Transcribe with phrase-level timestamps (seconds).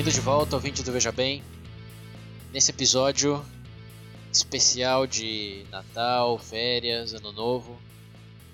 [0.00, 1.42] Bem-vindo de volta, ouvinte do Veja Bem.
[2.54, 3.44] Nesse episódio
[4.32, 7.78] especial de Natal, férias, Ano Novo,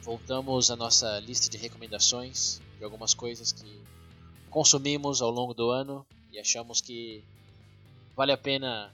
[0.02, 3.80] voltamos à nossa lista de recomendações de algumas coisas que
[4.50, 7.22] consumimos ao longo do ano e achamos que
[8.16, 8.92] vale a pena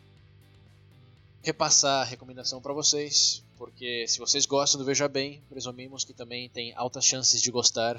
[1.43, 6.51] repassar a recomendação para vocês, porque se vocês gostam do Veja Bem, presumimos que também
[6.51, 7.99] tem altas chances de gostar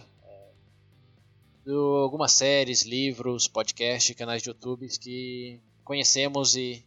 [1.71, 6.85] algumas séries, livros, podcasts, canais de YouTube que conhecemos e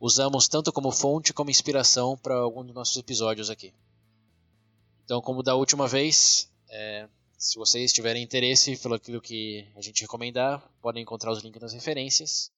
[0.00, 3.72] usamos tanto como fonte como inspiração para algum dos nossos episódios aqui.
[5.04, 10.02] Então, como da última vez, é, se vocês tiverem interesse pelo aquilo que a gente
[10.02, 12.50] recomendar, podem encontrar os links nas referências.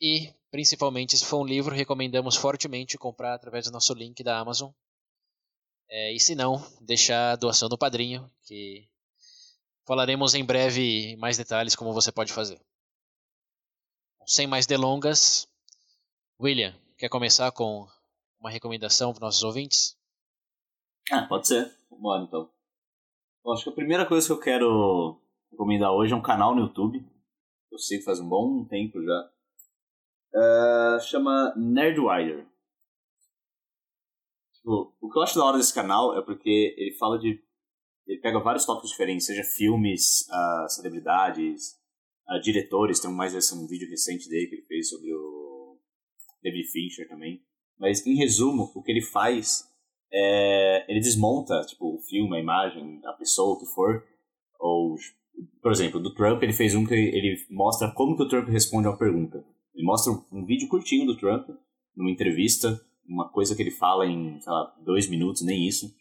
[0.00, 4.70] E, principalmente, se for um livro, recomendamos fortemente comprar através do nosso link da Amazon.
[5.88, 8.88] É, e se não, deixar a doação no padrinho, que
[9.86, 12.60] falaremos em breve mais detalhes como você pode fazer.
[14.26, 15.48] Sem mais delongas,
[16.40, 17.86] William, quer começar com
[18.40, 19.96] uma recomendação para nossos ouvintes?
[21.10, 21.72] Ah, pode ser.
[21.90, 22.50] Vamos lá então.
[23.44, 26.62] Bom, acho que a primeira coisa que eu quero recomendar hoje é um canal no
[26.62, 27.04] YouTube.
[27.70, 29.30] Eu sei que faz um bom tempo já.
[30.34, 32.46] Uh, chama Nerdwire.
[34.54, 37.42] Tipo, o que eu acho da hora desse canal é porque ele fala de.
[38.06, 41.78] Ele pega vários tópicos diferentes, seja filmes, uh, celebridades,
[42.28, 43.00] uh, diretores.
[43.00, 45.78] Tem mais esse, um vídeo recente dele que ele fez sobre o
[46.42, 47.42] David Fincher também.
[47.78, 49.70] Mas, em resumo, o que ele faz
[50.12, 54.04] é, ele desmonta tipo, o filme, a imagem, a pessoa, o que for.
[54.60, 54.96] Ou,
[55.62, 58.86] por exemplo, do Trump, ele fez um que ele mostra como que o Trump responde
[58.86, 59.44] a uma pergunta.
[59.74, 61.48] Ele mostra um vídeo curtinho do Trump,
[61.96, 65.94] numa entrevista, uma coisa que ele fala em, sei lá, dois minutos, nem isso.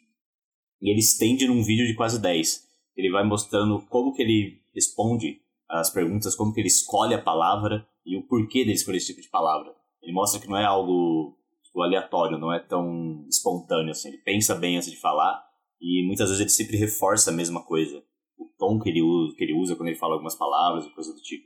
[0.81, 2.67] E ele estende num vídeo de quase dez.
[2.95, 7.87] Ele vai mostrando como que ele responde as perguntas, como que ele escolhe a palavra
[8.05, 9.73] e o porquê dele escolher esse tipo de palavra.
[10.01, 14.09] Ele mostra que não é algo tipo, aleatório, não é tão espontâneo assim.
[14.09, 15.41] Ele pensa bem antes de falar
[15.79, 18.03] e muitas vezes ele sempre reforça a mesma coisa.
[18.37, 21.13] O tom que ele usa, que ele usa quando ele fala algumas palavras e coisa
[21.13, 21.45] do tipo.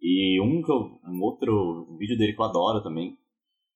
[0.00, 0.62] E um,
[1.06, 3.16] um outro um vídeo dele que eu adoro também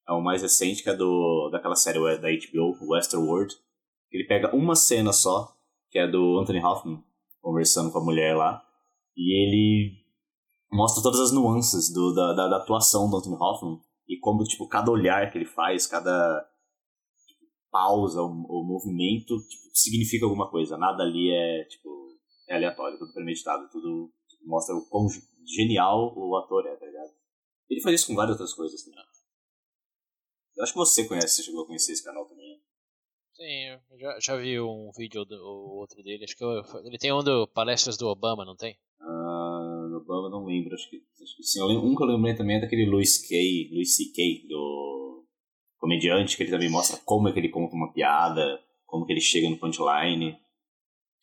[0.07, 3.55] é o mais recente, que é do, daquela série da HBO, Westworld.
[4.11, 5.53] Ele pega uma cena só,
[5.89, 7.03] que é do Anthony Hoffman
[7.41, 8.61] conversando com a mulher lá,
[9.15, 10.07] e ele
[10.71, 14.67] mostra todas as nuances do, da, da, da atuação do Anthony Hoffman e como, tipo,
[14.67, 16.45] cada olhar que ele faz, cada
[17.27, 20.77] tipo, pausa ou, movimento, tipo, significa alguma coisa.
[20.77, 21.89] Nada ali é, tipo,
[22.47, 25.07] é aleatório, tudo premeditado, tudo tipo, mostra o quão
[25.45, 27.11] genial o ator é, tá ligado?
[27.69, 29.03] Ele faz isso com várias outras coisas também.
[30.55, 32.59] Eu acho que você conhece, você chegou a conhecer esse canal também.
[33.37, 36.23] Sim, eu já, já vi um vídeo ou outro dele.
[36.23, 38.75] Acho que eu, ele tem um do palestras do Obama, não tem?
[39.95, 41.61] Obama, não lembro, acho que, acho que sim.
[41.61, 45.23] Um que eu lembrei também é daquele Louis K, Louis C.K., do
[45.77, 49.21] comediante, que ele também mostra como é que ele conta uma piada, como que ele
[49.21, 50.35] chega no punchline.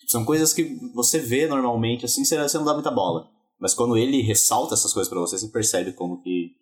[0.06, 0.62] São coisas que
[0.94, 3.28] você vê normalmente, assim, você, não dá muita bola.
[3.58, 6.52] Mas quando ele ressalta essas coisas para você, você percebe como que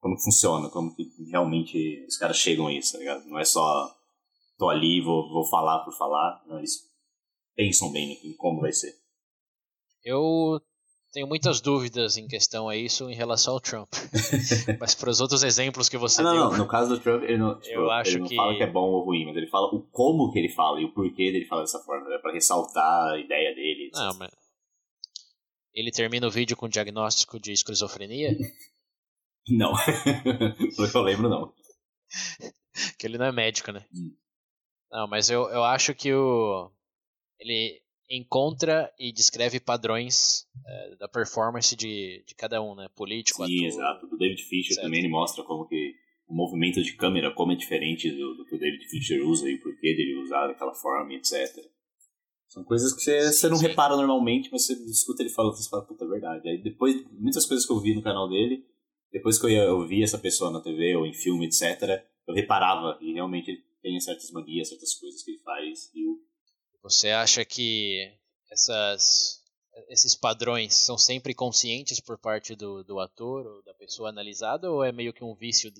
[0.00, 3.24] como funciona, como que realmente os caras chegam a isso, tá ligado?
[3.24, 3.90] Não é só
[4.58, 6.78] tô ali, vou, vou falar por falar, não, eles
[7.54, 8.92] pensam bem em como vai ser.
[10.04, 10.60] Eu
[11.12, 13.88] tenho muitas dúvidas em questão a isso em relação ao Trump.
[14.80, 16.50] mas para os outros exemplos que você ah, não, deu.
[16.50, 18.36] Não, no caso do Trump, ele não, tipo, eu acho ele não que...
[18.36, 20.84] fala que é bom ou ruim, mas ele fala o como que ele fala e
[20.84, 23.90] o porquê dele fala dessa forma, né, para ressaltar a ideia dele.
[23.94, 24.30] Não, mas
[25.74, 28.30] ele termina o vídeo com diagnóstico de esquizofrenia?
[29.48, 29.72] não.
[30.76, 31.52] Pelo que eu lembro, não.
[32.98, 33.84] que ele não é médico, né?
[33.92, 34.14] Hum.
[34.94, 36.70] Não, mas eu, eu acho que o.
[37.40, 42.88] Ele, encontra e descreve padrões é, da performance de, de cada um, né?
[42.94, 44.06] Político, Sim, ator, exato.
[44.06, 45.94] Do David Fincher também ele mostra como que
[46.28, 49.54] o movimento de câmera como é diferente do, do que o David Fincher usa e
[49.54, 51.32] o porquê dele usar daquela forma, etc.
[52.46, 55.84] São coisas que você, você não repara normalmente, mas você escuta ele falando, você fala,
[55.84, 56.48] puta, é verdade.
[56.48, 58.64] Aí depois, muitas coisas que eu vi no canal dele,
[59.10, 62.96] depois que eu, eu vi essa pessoa na TV ou em filme, etc., eu reparava
[63.02, 66.18] e realmente ele tem certas manias, certas coisas que ele faz e o
[66.82, 68.12] você acha que
[68.50, 69.42] essas
[69.88, 74.84] esses padrões são sempre conscientes por parte do, do ator ou da pessoa analisada ou
[74.84, 75.72] é meio que um vício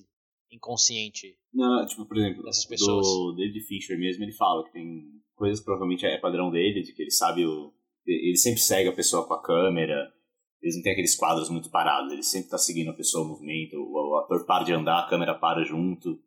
[0.51, 1.37] inconsciente?
[1.53, 3.05] Não, tipo, por exemplo, dessas pessoas?
[3.05, 5.05] do David Fincher mesmo, ele fala que tem
[5.35, 7.73] coisas que provavelmente é padrão dele, de que ele sabe o...
[8.05, 10.11] Ele sempre segue a pessoa com a câmera,
[10.61, 13.77] eles não têm aqueles quadros muito parados, ele sempre tá seguindo a pessoa, o movimento,
[13.77, 16.19] o, o ator para de andar, a câmera para junto.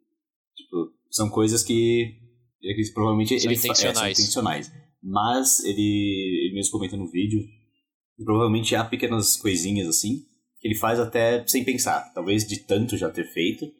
[0.56, 2.18] Tipo, são coisas que,
[2.60, 3.96] que provavelmente são ele intencionais.
[3.96, 4.72] É, são intencionais.
[5.02, 7.44] Mas ele, ele mesmo comenta no vídeo,
[8.24, 10.24] provavelmente há pequenas coisinhas assim,
[10.60, 12.12] que ele faz até sem pensar.
[12.12, 13.70] Talvez de tanto já ter feito,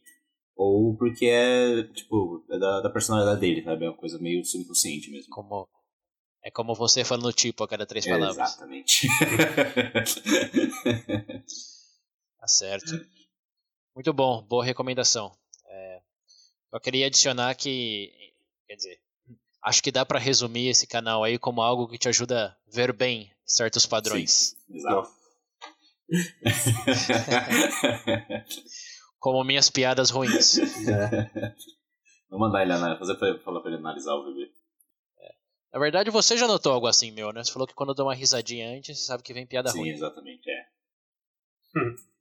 [0.56, 3.84] ou porque é, tipo, é da, da personalidade dele, sabe?
[3.84, 5.30] É uma coisa meio subconsciente mesmo.
[5.30, 5.68] Como,
[6.44, 8.36] é como você falando tipo a cada três palavras.
[8.36, 9.08] Exatamente.
[12.38, 13.06] tá certo.
[13.94, 15.32] Muito bom, boa recomendação.
[16.72, 18.12] É, eu queria adicionar que,
[18.66, 19.00] quer dizer,
[19.62, 22.92] acho que dá para resumir esse canal aí como algo que te ajuda a ver
[22.92, 24.30] bem certos padrões.
[24.30, 25.10] Sim, exato.
[29.18, 30.58] como minhas piadas ruins.
[32.30, 34.50] Vou mandar ele analisar, fazer pra, falar pra ele analisar o bebê.
[35.72, 37.44] Na verdade, você já notou algo assim, meu, né?
[37.44, 39.80] Você falou que quando eu dou uma risadinha antes, você sabe que vem piada Sim,
[39.80, 39.90] ruim.
[39.90, 40.66] exatamente, é.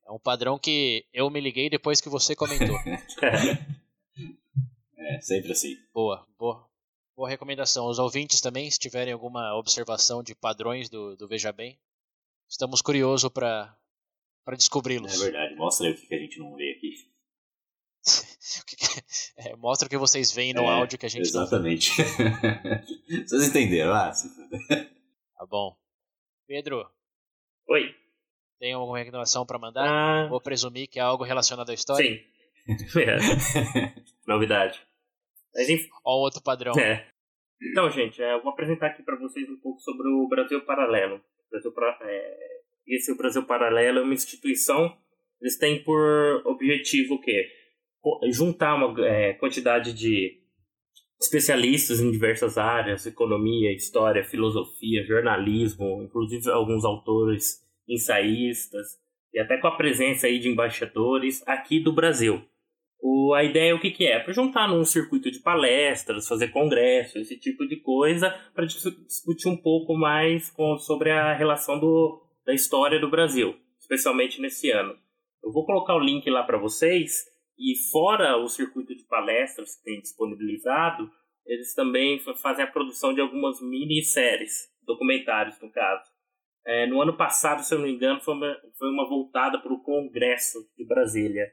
[0.06, 2.78] É um padrão que eu me liguei depois que você comentou.
[5.08, 5.76] é, sempre assim.
[5.94, 6.68] Boa, boa.
[7.16, 7.88] Boa recomendação.
[7.88, 11.80] Os ouvintes também, se tiverem alguma observação de padrões do, do Veja Bem,
[12.48, 13.76] estamos curiosos para
[14.56, 15.20] descobri-los.
[15.20, 16.94] É verdade, mostra aí o que a gente não vê aqui.
[19.38, 21.92] é, mostra o que vocês veem no é, áudio que a gente Exatamente.
[23.28, 24.12] Vocês entenderam, ah?
[24.12, 25.76] Tá bom.
[26.48, 26.90] Pedro.
[27.68, 27.96] Oi.
[28.60, 29.88] Tem alguma reclamação para mandar?
[29.88, 32.08] Ah, Vou presumir que é algo relacionado à história.
[32.08, 32.38] sim.
[33.00, 33.18] É.
[34.28, 34.86] Novidade.
[35.58, 35.90] Mas enfim.
[36.06, 36.74] Ou outro padrão.
[36.80, 37.08] É.
[37.72, 41.16] Então, gente, é, eu vou apresentar aqui para vocês um pouco sobre o Brasil Paralelo.
[41.16, 42.38] O Brasil, Pra- é,
[42.88, 44.96] esse o Brasil Paralelo é uma instituição.
[45.42, 47.48] Eles têm por objetivo o quê?
[48.32, 50.40] Juntar uma é, quantidade de
[51.20, 58.86] especialistas em diversas áreas, economia, história, filosofia, jornalismo, inclusive alguns autores ensaístas,
[59.34, 62.42] e até com a presença aí de embaixadores aqui do Brasil.
[63.00, 64.20] O, a ideia o que, que é?
[64.20, 69.58] Para juntar num circuito de palestras, fazer congresso, esse tipo de coisa, para discutir um
[69.58, 74.96] pouco mais com, sobre a relação do, da história do Brasil, especialmente nesse ano.
[75.44, 77.26] Eu vou colocar o link lá para vocês,
[77.58, 81.10] e fora o circuito de palestras que tem disponibilizado,
[81.46, 86.04] eles também fa- fazem a produção de algumas minisséries, documentários no caso.
[86.66, 89.74] É, no ano passado, se eu não me engano, foi uma, foi uma voltada para
[89.74, 91.50] o Congresso de Brasília,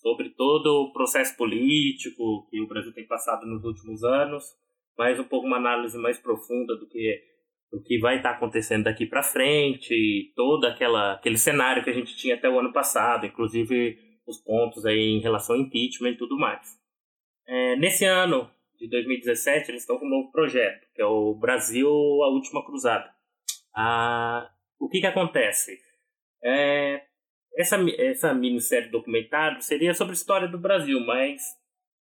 [0.00, 4.44] sobre todo o processo político que o Brasil tem passado nos últimos anos,
[4.96, 7.30] mas um pouco uma análise mais profunda do que
[7.70, 12.16] do que vai estar acontecendo daqui para frente, todo aquela, aquele cenário que a gente
[12.16, 16.36] tinha até o ano passado, inclusive os pontos aí em relação ao impeachment e tudo
[16.36, 16.76] mais.
[17.46, 21.88] É, nesse ano de 2017, eles estão com um novo projeto, que é o Brasil,
[21.88, 23.08] a Última Cruzada.
[23.72, 25.78] Ah, o que que acontece?
[26.42, 27.02] É,
[27.56, 31.42] essa, essa minissérie documentário seria sobre a história do Brasil, mas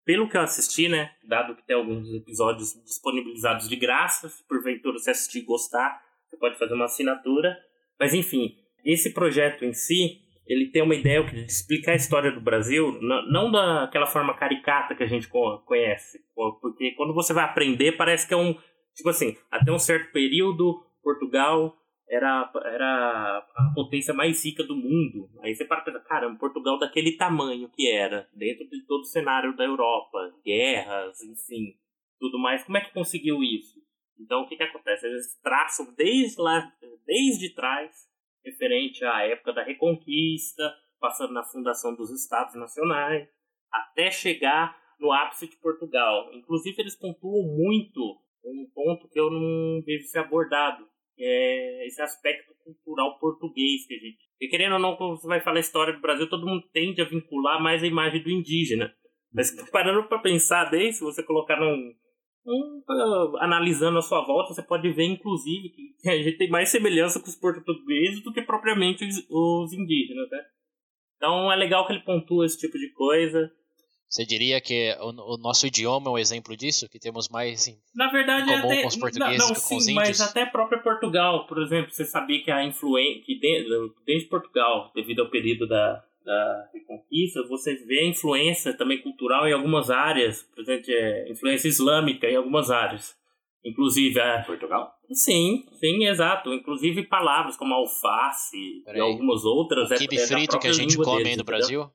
[0.05, 4.97] pelo que eu assisti, né, dado que tem alguns episódios disponibilizados de graça, se porventura
[4.97, 7.55] você assistir e gostar, você pode fazer uma assinatura.
[7.99, 12.41] Mas enfim, esse projeto em si, ele tem uma ideia de explicar a história do
[12.41, 16.19] Brasil, não daquela forma caricata que a gente co- conhece,
[16.59, 18.55] porque quando você vai aprender parece que é um,
[18.95, 21.75] tipo assim, até um certo período Portugal
[22.09, 25.29] era, era a potência mais rica do mundo.
[25.41, 29.05] Aí você para e pensa, caramba, Portugal daquele tamanho que era, dentro de todo o
[29.05, 31.75] cenário da Europa, guerras, enfim,
[32.19, 32.63] tudo mais.
[32.63, 33.79] Como é que conseguiu isso?
[34.19, 35.05] Então, o que, que acontece?
[35.05, 36.73] Eles traçam desde lá,
[37.05, 37.95] desde trás,
[38.43, 43.29] referente à época da Reconquista, passando na fundação dos Estados Nacionais,
[43.71, 46.33] até chegar no ápice de Portugal.
[46.33, 48.01] Inclusive, eles pontuam muito
[48.43, 50.88] um ponto que eu não vejo ser abordado,
[51.19, 54.17] é esse aspecto cultural português que a gente.
[54.39, 57.01] E querendo ou não, quando você vai falar a história do Brasil, todo mundo tende
[57.01, 58.93] a vincular mais a imagem do indígena.
[59.33, 61.93] Mas parando para pensar bem, se você colocar num,
[62.45, 66.69] um, uh, analisando a sua volta, você pode ver, inclusive, que a gente tem mais
[66.69, 70.39] semelhança com os portugueses do que propriamente os, os indígenas, né?
[71.17, 73.51] Então é legal que ele pontua esse tipo de coisa.
[74.09, 76.89] Você diria que o, o nosso idioma é um exemplo disso?
[76.89, 79.61] Que temos mais em Na verdade, Em comum até, com os portugueses não, não, que
[79.61, 80.07] com os sim, índios.
[80.09, 84.23] mas até a própria Portugal, por exemplo, você sabia que a influência, que dentro, dentro
[84.23, 89.53] de Portugal, devido ao período da, da Reconquista, você vê a influência também cultural em
[89.53, 93.15] algumas áreas, por exemplo, é, influência islâmica em algumas áreas.
[93.63, 94.41] Inclusive a.
[94.43, 94.91] Portugal?
[95.11, 96.53] Sim, sim, exato.
[96.53, 98.99] Inclusive palavras como alface Peraí.
[98.99, 99.91] e algumas outras.
[99.91, 101.43] O é- quibe é da frito que a gente come deles, aí no?
[101.43, 101.91] Brasil.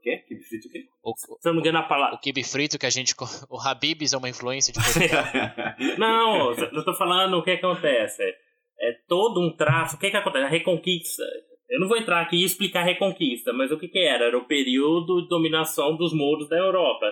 [0.00, 0.16] O quê?
[0.26, 0.84] Que frito o quê?
[1.02, 2.18] O, Se eu não me engano, a o palavra.
[2.22, 3.14] quibe frito que a gente.
[3.50, 4.80] O Habib's é uma influência de.
[6.00, 8.22] Não, eu tô falando o que acontece.
[8.22, 9.96] É todo um traço.
[9.96, 10.44] O que que acontece?
[10.46, 11.22] A Reconquista.
[11.68, 14.24] Eu não vou entrar aqui e explicar a Reconquista, mas o que que era?
[14.24, 17.06] Era o período de dominação dos mouros da Europa,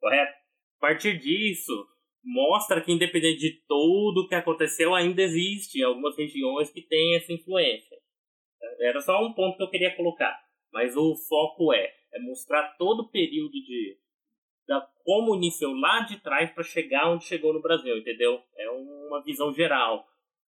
[0.00, 0.32] correto?
[0.78, 1.72] A partir disso,
[2.22, 7.32] mostra que independente de tudo o que aconteceu, ainda existe algumas regiões que têm essa
[7.32, 7.96] influência.
[8.80, 10.36] Era só um ponto que eu queria colocar.
[10.72, 13.98] Mas o foco é, é mostrar todo o período de
[14.66, 18.40] da como iniciou lá de trás para chegar onde chegou no Brasil, entendeu?
[18.56, 20.06] É uma visão geral,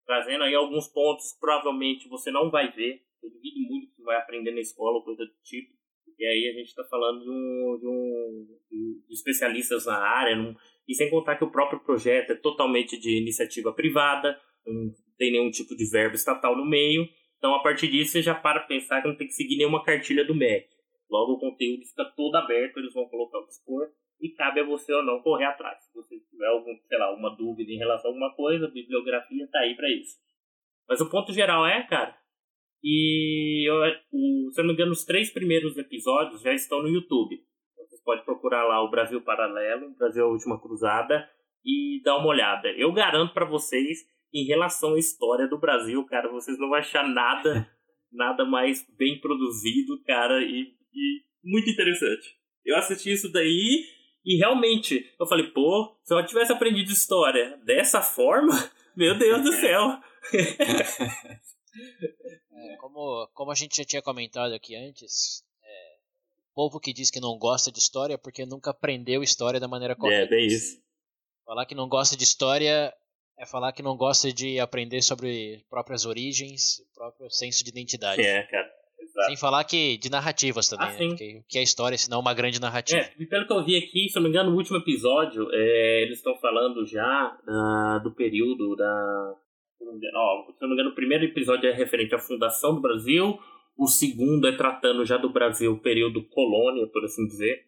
[0.07, 3.03] trazendo aí alguns pontos provavelmente você não vai ver.
[3.23, 5.75] Eu duvido muito que vai aprender na escola ou coisa do tipo.
[6.19, 10.55] E aí a gente está falando de, um, de, um, de especialistas na área, num-
[10.89, 15.51] e sem contar que o próprio projeto é totalmente de iniciativa privada, não tem nenhum
[15.51, 17.07] tipo de verbo estatal no meio.
[17.37, 20.25] Então, a partir disso, você já para pensar que não tem que seguir nenhuma cartilha
[20.25, 20.69] do MEC.
[21.11, 23.89] Logo, o conteúdo fica todo aberto, eles vão colocar o dispor
[24.21, 25.85] e cabe a você ou não correr atrás.
[25.85, 29.49] Se você tiver algum, sei lá, uma dúvida em relação a alguma coisa, a bibliografia
[29.51, 30.17] tá aí para isso.
[30.89, 32.17] Mas o ponto geral é, cara,
[32.83, 33.75] eu,
[34.13, 37.37] o, se eu não me engano, os três primeiros episódios já estão no YouTube.
[37.77, 41.29] Você pode procurar lá o Brasil Paralelo, Brasil a Última Cruzada
[41.65, 42.69] e dar uma olhada.
[42.71, 43.99] Eu garanto para vocês,
[44.33, 47.69] em relação à história do Brasil, cara, vocês não vão achar nada,
[48.13, 52.37] nada mais bem produzido, cara, e, e muito interessante.
[52.65, 53.85] Eu assisti isso daí
[54.25, 58.53] e realmente eu falei, pô, se eu tivesse aprendido história dessa forma,
[58.97, 60.01] meu Deus do céu.
[62.59, 65.97] É, como, como a gente já tinha comentado aqui antes, é,
[66.51, 69.69] o povo que diz que não gosta de história é porque nunca aprendeu história da
[69.69, 70.35] maneira correta.
[70.35, 70.81] É, bem isso.
[71.45, 72.95] Falar que não gosta de história
[73.39, 78.23] é falar que não gosta de aprender sobre próprias origens, próprio senso de identidade.
[78.23, 78.73] É, cara.
[79.17, 79.29] Exato.
[79.29, 81.09] Sem falar que de narrativas também, Ah, né?
[81.09, 83.01] Porque que é história se não uma grande narrativa?
[83.01, 85.49] É, e pelo que eu vi aqui, se eu não me engano, no último episódio,
[85.53, 89.35] é, eles estão falando já da- do período da.
[89.79, 93.39] Se eu não me engano, o primeiro episódio é referente à fundação do Brasil,
[93.79, 97.65] o segundo é tratando já do Brasil, período colônia, por assim dizer.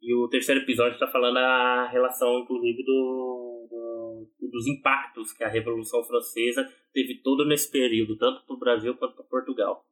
[0.00, 5.48] E o terceiro episódio está falando a relação, inclusive, do, do- dos impactos que a
[5.48, 9.82] Revolução Francesa teve todo nesse período, tanto para o Brasil quanto para Portugal.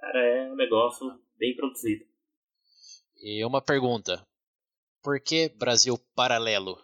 [0.00, 1.06] Cara, é um negócio
[1.38, 2.04] bem produzido.
[3.22, 4.22] E uma pergunta:
[5.02, 6.76] por que Brasil paralelo?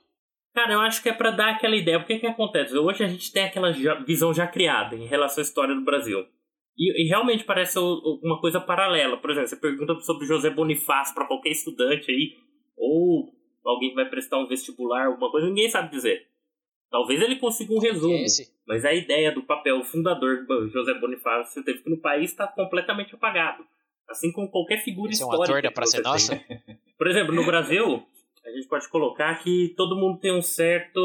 [0.54, 1.98] Cara, eu acho que é pra dar aquela ideia.
[1.98, 2.76] Porque que acontece?
[2.76, 3.72] Hoje a gente tem aquela
[4.04, 6.24] visão já criada em relação à história do Brasil.
[6.76, 9.16] E, e realmente parece o- o- uma coisa paralela.
[9.16, 12.36] Por exemplo, você pergunta sobre José Bonifácio pra qualquer estudante aí,
[12.76, 13.32] ou
[13.64, 16.26] alguém que vai prestar um vestibular, alguma coisa, ninguém sabe dizer.
[16.90, 18.14] Talvez ele consiga um resumo.
[18.14, 18.52] Esse?
[18.66, 23.14] Mas a ideia do papel fundador do José Bonifácio teve que no país está completamente
[23.14, 23.64] apagado.
[24.08, 25.58] Assim como qualquer figura Esse é um histórica.
[25.58, 26.36] ator da Praça Nossa?
[26.36, 26.60] tem.
[26.96, 28.06] Por exemplo, no Brasil,
[28.44, 31.00] a gente pode colocar que todo mundo tem um certo.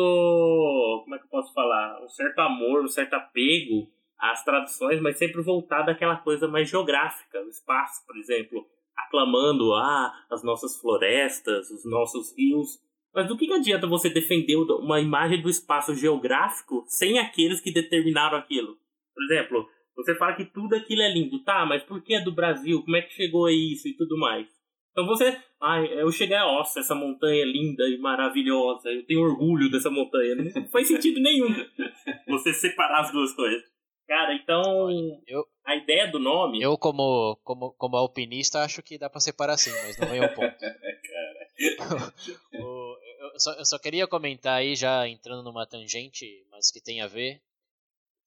[1.04, 2.04] Como é que eu posso falar?
[2.04, 7.42] Um certo amor, um certo apego às tradições, mas sempre voltado àquela coisa mais geográfica.
[7.42, 12.80] O espaço, por exemplo, aclamando ah, as nossas florestas, os nossos rios.
[13.14, 17.74] Mas do que que adianta você defender uma imagem do espaço geográfico sem aqueles que
[17.74, 18.78] determinaram aquilo?
[19.14, 21.66] Por exemplo, você fala que tudo aquilo é lindo, tá?
[21.66, 22.82] Mas por que é do Brasil?
[22.84, 24.48] Como é que chegou a isso e tudo mais?
[24.92, 29.22] Então você, ai, eu cheguei a nossa, essa montanha é linda e maravilhosa, eu tenho
[29.22, 30.36] orgulho dessa montanha.
[30.36, 31.48] Não faz sentido nenhum
[32.28, 33.64] você separar as duas coisas.
[34.08, 34.90] Cara, então
[35.28, 36.62] Eu, a ideia do nome.
[36.62, 40.34] eu como, como, como alpinista, acho que dá pra separar sim, mas não é o
[40.34, 40.56] ponto.
[42.54, 42.98] O-
[43.34, 47.08] eu, só, eu só queria comentar aí, já entrando numa tangente, mas que tem a
[47.08, 47.42] ver,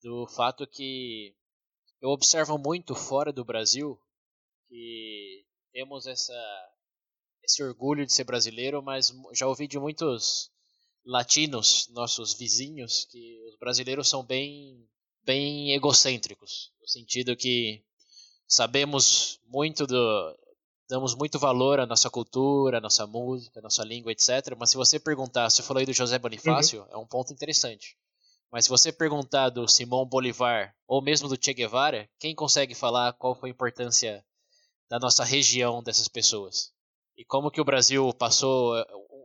[0.03, 1.35] do fato que
[2.01, 3.99] eu observo muito fora do Brasil
[4.69, 6.33] que temos essa,
[7.43, 10.51] esse orgulho de ser brasileiro, mas já ouvi de muitos
[11.05, 14.87] latinos, nossos vizinhos, que os brasileiros são bem,
[15.23, 17.83] bem egocêntricos, no sentido que
[18.47, 20.37] sabemos muito do,
[20.89, 24.55] damos muito valor à nossa cultura, à nossa música, à nossa língua, etc.
[24.57, 27.97] Mas se você perguntar, você falou aí do José Bonifácio, é um ponto interessante.
[28.51, 33.13] Mas se você perguntar do Simão Bolivar ou mesmo do Che Guevara, quem consegue falar
[33.13, 34.23] qual foi a importância
[34.89, 36.71] da nossa região dessas pessoas?
[37.17, 38.75] E como que o Brasil passou.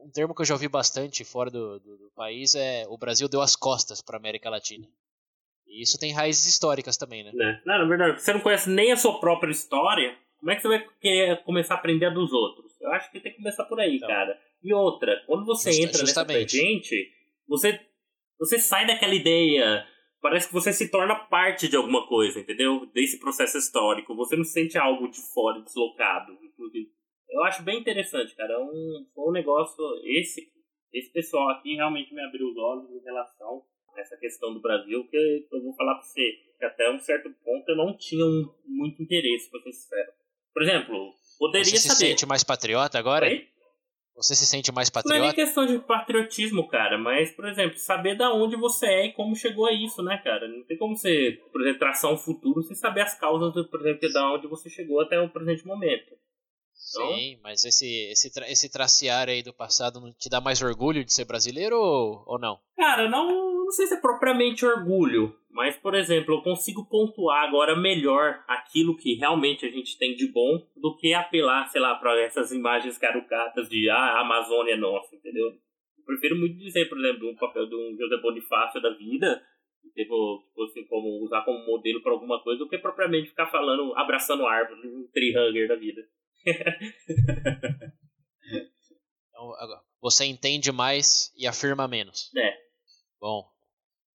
[0.02, 3.28] Um termo que eu já ouvi bastante fora do, do, do país é o Brasil
[3.28, 4.88] deu as costas para a América Latina.
[5.66, 7.30] E isso tem raízes históricas também, né?
[7.34, 7.60] Né?
[7.66, 10.68] Não, na verdade, você não conhece nem a sua própria história, como é que você
[10.68, 12.80] vai querer começar a aprender a dos outros?
[12.80, 14.08] Eu acho que tem que começar por aí, Então.
[14.08, 14.38] cara.
[14.62, 16.56] E outra, quando você Justa- entra nessa justamente.
[16.58, 17.12] tangente,
[17.46, 17.80] você
[18.38, 19.84] você sai daquela ideia.
[20.20, 22.86] Parece que você se torna parte de alguma coisa, entendeu?
[22.86, 24.14] Desse processo histórico.
[24.16, 26.32] Você não sente algo de fora, deslocado.
[26.42, 26.88] Inclusive.
[27.30, 28.54] Eu acho bem interessante, cara.
[28.54, 29.76] É um, foi um negócio.
[30.04, 30.48] Esse,
[30.92, 33.62] esse pessoal aqui realmente me abriu os olhos em relação
[33.96, 35.16] a essa questão do Brasil, que
[35.52, 39.02] eu vou falar pra você, que até um certo ponto eu não tinha um, muito
[39.02, 40.12] interesse, pra ser sincero.
[40.58, 41.98] Por exemplo, poderia Você se saber.
[42.10, 43.26] sente mais patriota agora?
[43.26, 43.46] Oi?
[44.16, 45.34] Você se sente mais Não é nem patriota?
[45.36, 49.66] questão de patriotismo, cara, mas, por exemplo, saber da onde você é e como chegou
[49.66, 50.48] a isso, né, cara?
[50.48, 54.12] Não tem como você, por exemplo, traçar um futuro sem saber as causas, por exemplo,
[54.12, 56.12] da onde você chegou até o presente momento.
[56.90, 61.04] Então- Sim, mas esse, esse, esse tracear aí do passado não te dá mais orgulho
[61.04, 62.58] de ser brasileiro ou, ou não?
[62.76, 63.28] Cara, não,
[63.64, 68.96] não sei se é propriamente orgulho, mas, por exemplo, eu consigo pontuar agora melhor aquilo
[68.96, 72.96] que realmente a gente tem de bom do que apelar, sei lá, para essas imagens
[72.96, 75.48] carucatas de ah, a Amazônia é nossa, entendeu?
[75.48, 79.42] Eu prefiro muito dizer, por exemplo, um papel de um José Bonifácio da vida,
[79.82, 83.92] que tipo assim, como usar como modelo para alguma coisa, do que propriamente ficar falando,
[83.96, 85.32] abraçando árvore, um tree
[85.66, 86.02] da vida.
[89.30, 89.52] Então,
[90.00, 92.34] você entende mais e afirma menos.
[92.36, 92.56] É.
[93.20, 93.48] Bom,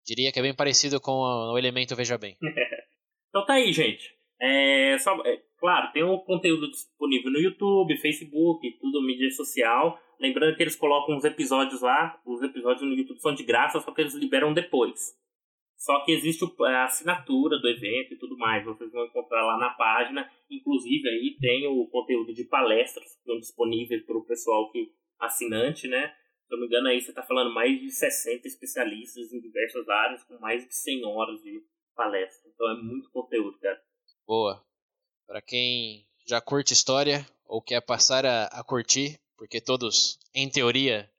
[0.06, 2.38] diria que é bem parecido com o elemento Veja Bem.
[3.30, 4.14] Então tá aí, gente.
[4.40, 10.00] É, só, é, claro, tem o conteúdo disponível no YouTube, Facebook, tudo mídia social.
[10.20, 13.92] Lembrando que eles colocam os episódios lá, os episódios no YouTube são de graça, só
[13.92, 15.18] que eles liberam depois.
[15.78, 19.72] Só que existe a assinatura do evento e tudo mais, vocês vão encontrar lá na
[19.72, 20.30] página.
[20.50, 25.88] Inclusive aí tem o conteúdo de palestras que estão disponíveis para o pessoal que assinante,
[25.88, 26.14] né?
[26.54, 29.90] Se eu não me engano aí você está falando mais de 60 especialistas em diversas
[29.90, 32.48] áreas, com mais de 100 horas de palestra.
[32.54, 33.82] Então é muito conteúdo, cara.
[34.28, 34.64] Boa.
[35.26, 41.10] Para quem já curte história ou quer passar a, a curtir, porque todos, em teoria,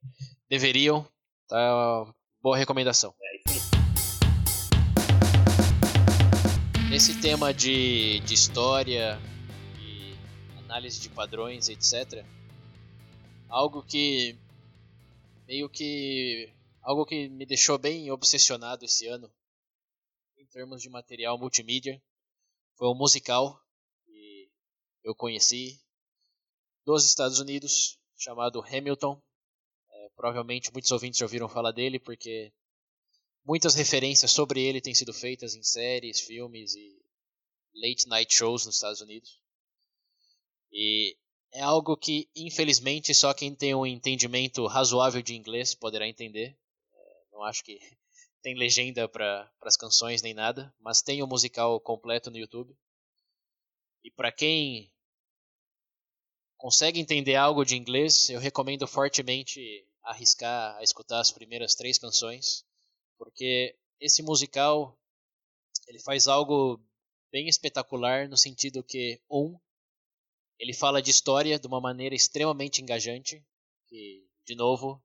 [0.48, 1.04] deveriam,
[1.48, 3.12] tá boa recomendação.
[3.20, 3.60] É isso aí.
[6.90, 9.18] Nesse tema de, de história
[9.80, 10.14] e
[10.60, 12.24] análise de padrões, etc.,
[13.48, 14.38] algo que
[15.46, 16.52] meio que
[16.82, 19.32] algo que me deixou bem obsessionado esse ano
[20.36, 22.02] em termos de material multimídia
[22.76, 23.60] foi um musical
[24.04, 24.50] que
[25.02, 25.80] eu conheci
[26.84, 29.20] dos Estados Unidos chamado Hamilton.
[29.90, 32.52] É, provavelmente muitos ouvintes já ouviram falar dele porque
[33.44, 37.02] muitas referências sobre ele têm sido feitas em séries, filmes e
[37.74, 39.40] late night shows nos Estados Unidos.
[40.72, 41.16] E
[41.54, 46.58] é algo que, infelizmente, só quem tem um entendimento razoável de inglês poderá entender.
[46.92, 47.78] É, não acho que
[48.42, 52.76] tem legenda para as canções nem nada, mas tem o musical completo no YouTube.
[54.02, 54.92] E para quem
[56.58, 62.64] consegue entender algo de inglês, eu recomendo fortemente arriscar a escutar as primeiras três canções,
[63.16, 64.98] porque esse musical
[65.86, 66.80] ele faz algo
[67.30, 69.56] bem espetacular no sentido que um
[70.58, 73.44] ele fala de história de uma maneira extremamente engajante,
[73.86, 75.02] que de novo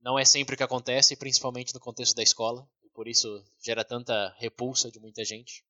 [0.00, 4.34] não é sempre que acontece, principalmente no contexto da escola, e por isso gera tanta
[4.38, 5.64] repulsa de muita gente.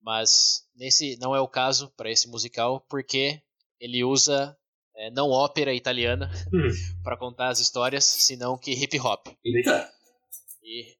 [0.00, 3.42] Mas nesse não é o caso para esse musical, porque
[3.80, 4.56] ele usa
[4.96, 6.30] é, não ópera italiana
[7.02, 9.28] para contar as histórias, senão que hip hop.
[9.44, 9.90] Eita!
[10.62, 10.96] E,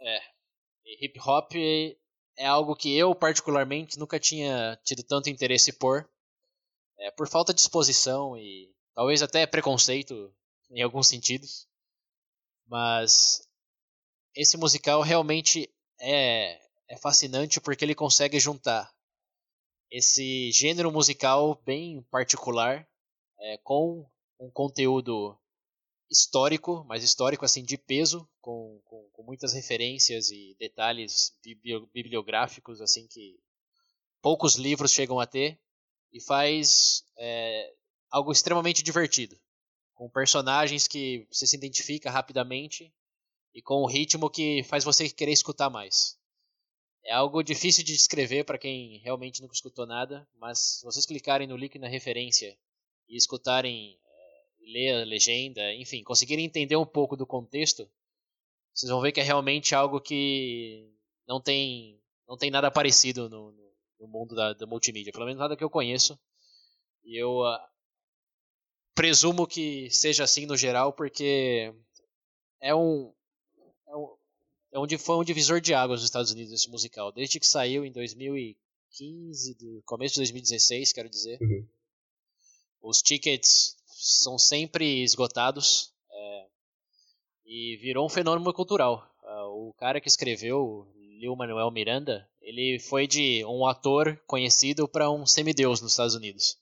[0.00, 0.20] é,
[0.84, 1.52] e hip hop
[2.36, 6.08] é algo que eu, particularmente, nunca tinha tido tanto interesse por.
[6.98, 10.34] É, por falta de exposição e talvez até preconceito
[10.70, 11.66] em alguns sentidos.
[12.66, 13.46] Mas
[14.34, 18.92] esse musical realmente é, é fascinante porque ele consegue juntar
[19.90, 22.86] esse gênero musical bem particular
[23.40, 24.08] é, com
[24.38, 25.38] um conteúdo
[26.10, 32.80] histórico, mas histórico assim de peso, com, com, com muitas referências e detalhes bibli- bibliográficos
[32.80, 33.38] assim que
[34.22, 35.60] poucos livros chegam a ter
[36.12, 37.72] e faz é,
[38.10, 39.38] algo extremamente divertido,
[39.94, 42.92] com personagens que você se identifica rapidamente
[43.54, 46.18] e com um ritmo que faz você querer escutar mais.
[47.04, 51.46] É algo difícil de descrever para quem realmente nunca escutou nada, mas se vocês clicarem
[51.46, 52.56] no link na referência
[53.08, 53.98] e escutarem
[54.60, 57.88] ler a legenda, enfim, conseguirem entender um pouco do contexto,
[58.74, 60.92] vocês vão ver que é realmente algo que
[61.26, 63.67] não tem, não tem nada parecido no, no,
[63.98, 66.18] no mundo da, da multimídia, pelo menos nada que eu conheço.
[67.04, 67.68] E eu ah,
[68.94, 71.72] presumo que seja assim no geral, porque
[72.60, 73.12] é um,
[73.86, 74.16] é um,
[74.72, 77.84] é um foi um divisor de águas nos Estados Unidos esse musical, desde que saiu
[77.84, 81.38] em 2015, do começo de 2016, quero dizer.
[81.40, 81.66] Uhum.
[82.82, 85.92] Os tickets são sempre esgotados.
[86.10, 86.46] é,
[87.46, 89.10] e virou um fenômeno cultural.
[89.22, 90.86] Uh, o cara que escreveu,
[91.18, 96.56] Lil Manuel Miranda, ele foi de um ator conhecido para um semideus nos Estados Unidos.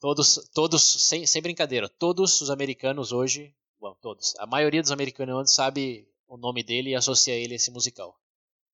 [0.00, 5.54] Todos, todos sem, sem brincadeira, todos os americanos hoje, bom, todos, a maioria dos americanos
[5.54, 8.18] sabe o nome dele e associa ele a esse musical.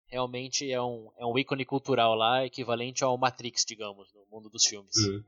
[0.07, 4.65] Realmente é um, é um ícone cultural lá, equivalente ao Matrix, digamos, no mundo dos
[4.65, 4.97] filmes.
[4.97, 5.25] Uhum.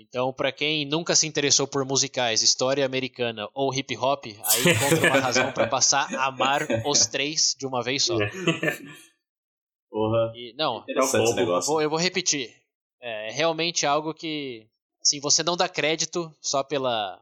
[0.00, 5.10] Então, para quem nunca se interessou por musicais, história americana ou hip hop, aí encontra
[5.10, 8.16] uma razão para passar a amar os três de uma vez só.
[9.90, 10.32] Porra.
[10.34, 12.50] E, não, eu vou, eu vou repetir.
[12.98, 14.66] É realmente algo que
[15.02, 17.20] assim, você não dá crédito só pela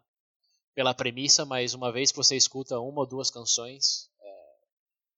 [0.74, 4.32] pela premissa, mas uma vez que você escuta uma ou duas canções, é,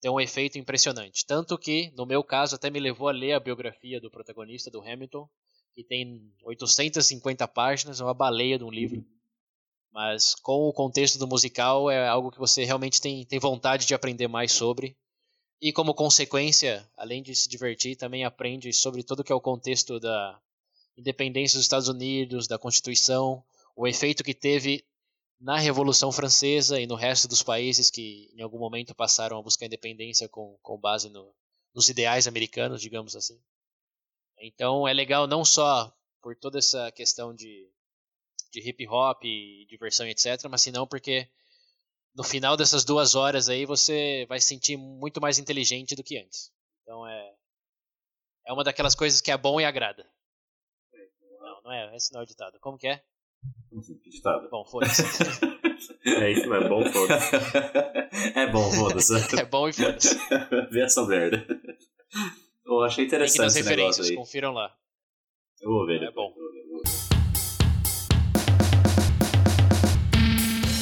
[0.01, 1.27] tem um efeito impressionante.
[1.27, 4.81] Tanto que, no meu caso, até me levou a ler a biografia do protagonista, do
[4.81, 5.29] Hamilton,
[5.75, 9.05] que tem 850 páginas, é uma baleia de um livro.
[9.93, 13.95] Mas com o contexto do musical é algo que você realmente tem, tem vontade de
[13.95, 14.97] aprender mais sobre.
[15.61, 19.99] E como consequência, além de se divertir, também aprende sobre todo que é o contexto
[19.99, 20.41] da
[20.97, 23.45] independência dos Estados Unidos, da Constituição,
[23.77, 24.85] o efeito que teve
[25.41, 29.67] na Revolução Francesa e no resto dos países que em algum momento passaram a buscar
[29.67, 31.35] independência com, com base no,
[31.75, 33.41] nos ideais americanos, digamos assim.
[34.41, 37.71] Então é legal não só por toda essa questão de,
[38.51, 39.23] de hip hop,
[39.69, 41.29] diversão e etc., mas senão porque
[42.15, 46.19] no final dessas duas horas aí você vai se sentir muito mais inteligente do que
[46.19, 46.51] antes.
[46.83, 47.35] Então é
[48.47, 50.05] é uma daquelas coisas que é bom e agrada.
[51.41, 52.59] Não, não é, esse não é o ditado.
[52.61, 53.03] Como que é?
[54.03, 54.49] Ditado.
[54.51, 55.03] Bom, foda-se.
[56.05, 57.37] é isso, é bom, foda-se.
[58.37, 59.39] é bom, foda-se.
[59.39, 60.19] é bom e foda-se.
[60.71, 61.47] Vê essa merda.
[62.71, 64.73] Eu achei interessante Link nas referências, confiram lá.
[65.61, 66.05] Eu vou ver.
[66.05, 66.33] É bom.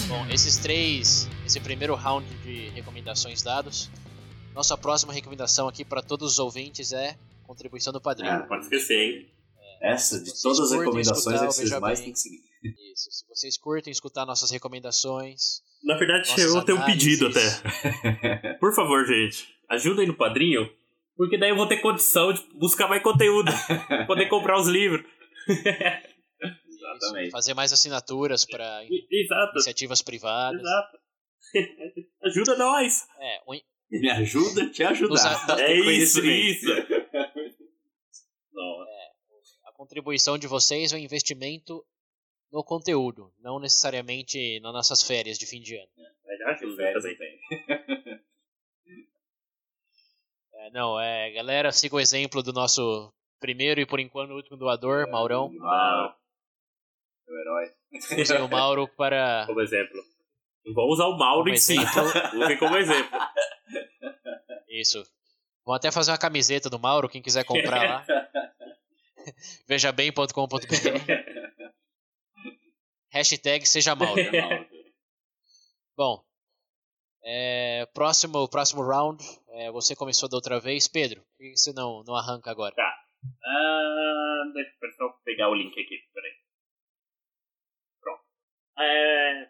[0.07, 3.90] Bom, esses três, esse primeiro round de recomendações dados.
[4.55, 8.33] Nossa próxima recomendação aqui para todos os ouvintes é contribuição do padrinho.
[8.33, 9.33] Ah, pode esquecer, hein?
[9.81, 12.42] É, Essa, de todas as recomendações, é que vocês mais têm que seguir.
[12.92, 15.62] Isso, se vocês curtem escutar nossas recomendações.
[15.83, 18.59] Na verdade, eu tenho um pedido até.
[18.61, 20.68] Por favor, gente, ajudem no padrinho
[21.18, 23.50] porque daí eu vou ter condição de buscar mais conteúdo,
[24.07, 25.04] poder comprar os livros.
[26.88, 27.33] Exatamente.
[27.33, 30.61] Fazer mais assinaturas para iniciativas privadas.
[30.61, 30.98] Exato.
[32.22, 33.04] Ajuda nós.
[33.18, 33.59] É, um...
[33.90, 35.59] Me ajuda a te ajudar.
[35.59, 36.66] É isso, isso.
[38.61, 41.87] É, a contribuição de vocês é um investimento
[42.50, 45.88] no conteúdo, não necessariamente nas nossas férias de fim de ano.
[46.26, 46.83] É, ajuda
[50.68, 50.72] também.
[50.72, 55.11] não, é, galera, siga o exemplo do nosso primeiro e por enquanto último doador, é,
[55.11, 55.50] Maurão.
[55.52, 56.14] Mauro.
[57.26, 57.72] Meu herói.
[58.20, 59.44] Usem o Mauro para.
[59.46, 60.02] Como exemplo.
[60.64, 61.76] Não vou usar o Mauro como em si.
[62.35, 63.18] Usem como exemplo.
[64.68, 65.02] Isso.
[65.64, 68.07] Vou até fazer uma camiseta do Mauro, quem quiser comprar lá.
[69.68, 70.59] Vejabem.com.br
[73.11, 74.20] Hashtag seja Mauro.
[75.96, 76.24] Bom,
[77.24, 79.22] é, próximo, próximo round,
[79.68, 80.88] é, você começou da outra vez.
[80.88, 82.74] Pedro, por que você não, não arranca agora?
[82.74, 82.94] Tá.
[83.24, 86.33] Uh, deixa eu só pegar o link aqui, peraí.
[88.00, 88.22] Pronto.
[88.78, 89.48] É,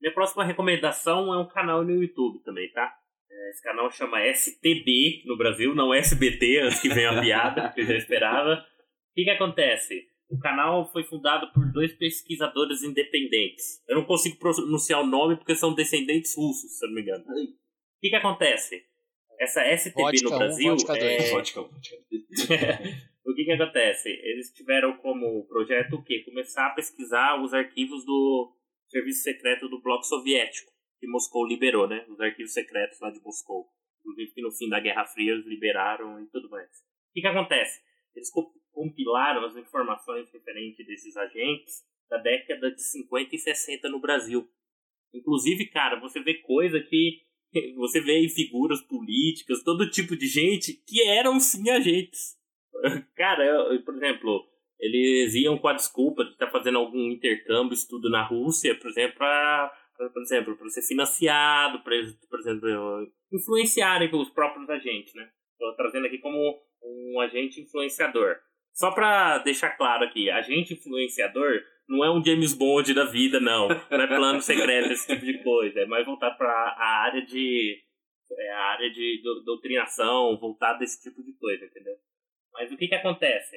[0.00, 2.94] minha próxima recomendação é um canal no YouTube também, tá?
[3.30, 7.82] É, esse canal chama STB no Brasil, não SBT, antes que venha a piada, que
[7.82, 8.54] eu já esperava.
[8.54, 10.08] O que, que acontece?
[10.28, 13.82] O canal foi fundado por dois pesquisadores independentes.
[13.88, 17.24] Eu não consigo pronunciar o nome porque são descendentes russos, se eu não me engano.
[17.24, 18.89] O que, que acontece?
[19.40, 20.72] Essa STB vodka no Brasil.
[20.74, 21.30] Um, é...
[21.30, 21.60] vodka,
[23.24, 24.10] o que, que acontece?
[24.10, 26.22] Eles tiveram como projeto o quê?
[26.26, 28.54] Começar a pesquisar os arquivos do
[28.86, 32.04] serviço secreto do Bloco Soviético, que Moscou liberou, né?
[32.10, 33.66] Os arquivos secretos lá de Moscou.
[34.00, 36.68] Inclusive que no fim da Guerra Fria eles liberaram e tudo mais.
[36.68, 37.80] O que, que acontece?
[38.14, 38.30] Eles
[38.72, 44.46] compilaram as informações referentes desses agentes da década de 50 e 60 no Brasil.
[45.14, 47.22] Inclusive, cara, você vê coisa que
[47.76, 52.36] você vê figuras políticas, todo tipo de gente que eram sim agentes.
[53.16, 54.44] Cara, eu, por exemplo,
[54.78, 58.88] eles iam com a desculpa de estar tá fazendo algum intercâmbio, estudo na Rússia, por
[58.90, 59.72] exemplo, para
[60.08, 61.94] por exemplo, para ser financiado, para
[62.30, 65.28] por exemplo, influenciarem os próprios agentes, né?
[65.52, 68.36] Estou trazendo aqui como um agente influenciador.
[68.72, 71.60] Só para deixar claro aqui, agente influenciador
[71.90, 73.66] não é um James Bond da vida, não.
[73.68, 75.80] Não é plano secreto, esse tipo de coisa.
[75.80, 77.82] É mais voltado para a área de.
[78.32, 81.96] É a área de doutrinação, voltado desse tipo de coisa, entendeu?
[82.52, 83.56] Mas o que que acontece?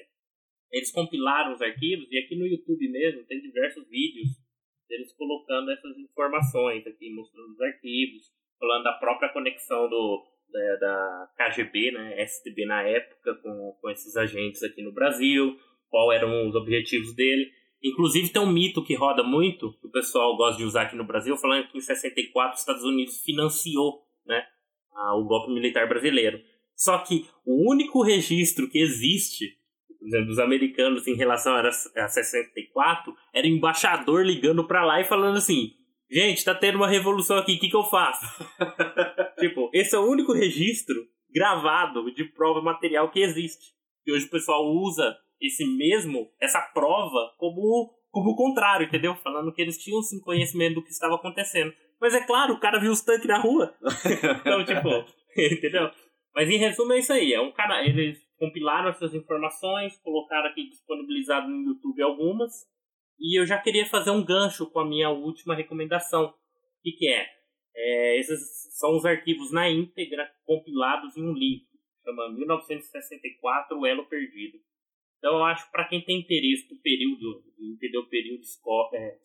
[0.72, 4.30] Eles compilaram os arquivos e aqui no YouTube mesmo tem diversos vídeos
[4.89, 11.30] Eles colocando essas informações aqui, mostrando os arquivos, falando da própria conexão do, da, da
[11.38, 15.56] KGB, né, STB na época, com, com esses agentes aqui no Brasil,
[15.88, 17.52] qual eram os objetivos dele.
[17.84, 21.04] Inclusive tem um mito que roda muito, que o pessoal gosta de usar aqui no
[21.04, 24.43] Brasil, falando que em 64 os Estados Unidos financiou né,
[25.17, 26.39] o golpe militar brasileiro.
[26.76, 29.58] Só que o único registro que existe
[30.04, 35.00] por exemplo, dos americanos em relação a, a 64 era o embaixador ligando para lá
[35.00, 35.72] e falando assim:
[36.12, 38.26] gente, tá tendo uma revolução aqui, o que, que eu faço?
[39.39, 43.74] tipo, esse é o único registro gravado de prova material que existe.
[44.06, 49.15] E hoje o pessoal usa esse mesmo, essa prova, como, como o contrário, entendeu?
[49.15, 51.73] Falando que eles tinham sim conhecimento do que estava acontecendo.
[51.99, 53.75] Mas é claro, o cara viu os tanques na rua.
[54.41, 54.89] então, tipo,
[55.36, 55.91] entendeu?
[56.34, 57.34] Mas em resumo é isso aí.
[57.34, 62.51] É um cara, eles compilaram essas informações, colocaram aqui disponibilizado no YouTube algumas.
[63.19, 66.25] E eu já queria fazer um gancho com a minha última recomendação.
[66.25, 66.34] O
[66.84, 67.25] que, que é?
[67.75, 68.19] é?
[68.19, 71.67] Esses são os arquivos na íntegra compilados em um livro.
[72.03, 74.58] Chama 1964 O Elo Perdido.
[75.23, 78.41] Então eu acho para quem tem interesse do período, entender o período,
[78.93, 79.15] é,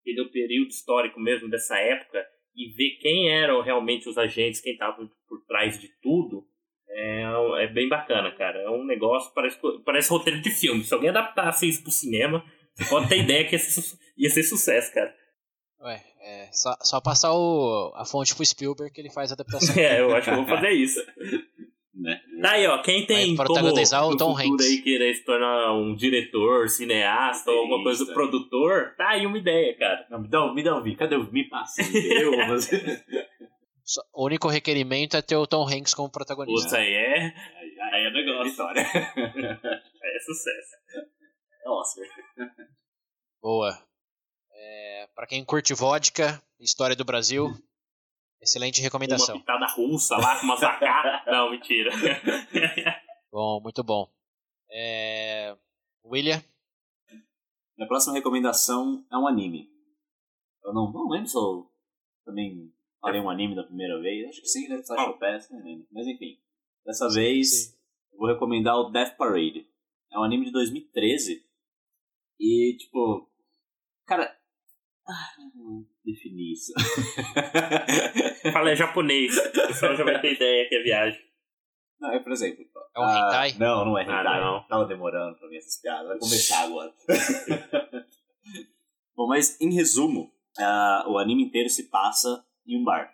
[0.00, 2.26] entender o período histórico mesmo dessa época
[2.56, 4.96] e ver quem eram realmente os agentes, quem estava
[5.28, 6.46] por trás de tudo,
[6.88, 7.24] é,
[7.58, 8.58] é bem bacana, cara.
[8.58, 10.82] É um negócio, parece, parece roteiro de filme.
[10.82, 12.42] Se alguém adaptasse isso pro cinema,
[12.74, 15.14] você pode ter ideia que ia ser, ia ser sucesso, cara.
[15.82, 19.76] Ué, é só, só passar o, a fonte pro Spielberg que ele faz a adaptação.
[19.76, 21.04] é, eu acho que eu vou fazer isso.
[22.44, 24.66] Daí, ó, quem tem Vai protagonizar como o Tom Hanks.
[24.66, 29.74] aí querer se tornar um diretor, cineasta ou alguma coisa, produtor, tá aí uma ideia,
[29.78, 30.06] cara.
[30.10, 30.98] Não, me dá, me dá um vídeo.
[30.98, 31.80] Cadê o Me passa.
[31.80, 33.02] Eu fazer.
[34.14, 36.66] O único requerimento é ter o Tom Hanks como protagonista.
[36.66, 37.34] Isso aí é.
[37.92, 38.50] Aí é negócio.
[38.50, 38.82] Vitória.
[38.82, 40.76] aí é sucesso.
[41.62, 42.06] É Oscar.
[43.42, 43.78] Boa.
[44.54, 47.54] É, para quem curte vodka, história do Brasil,
[48.44, 49.34] excelente recomendação.
[49.34, 51.24] Uma pitada russa lá com uma zacá.
[51.26, 51.90] Não, mentira.
[53.32, 54.08] bom, muito bom.
[54.70, 55.56] É...
[56.04, 56.42] William?
[57.76, 59.68] Minha próxima recomendação é um anime.
[60.62, 61.70] Eu não, não lembro se eu
[62.24, 64.28] também falei um anime da primeira vez.
[64.28, 65.18] Acho que sim, deve estar oh.
[65.18, 65.86] Pass, não lembro.
[65.90, 66.38] Mas enfim,
[66.86, 67.76] dessa sim, vez sim.
[68.12, 69.68] eu vou recomendar o Death Parade.
[70.12, 71.44] É um anime de 2013.
[72.38, 73.28] E, tipo,
[74.06, 74.38] cara.
[75.06, 76.72] Ah, não definir isso.
[78.52, 79.36] Fala é japonês.
[79.36, 81.20] O pessoal já vai ter ideia que é viagem.
[82.00, 82.64] Não, é, por exemplo.
[82.96, 83.50] É um hentai?
[83.52, 84.26] Uh, não, não é hentai.
[84.26, 84.66] Ah, não.
[84.66, 86.08] Tava demorando pra ver essas piadas.
[86.08, 86.94] Vai começar agora.
[89.16, 93.12] Bom, mas em resumo, uh, o anime inteiro se passa em um bar.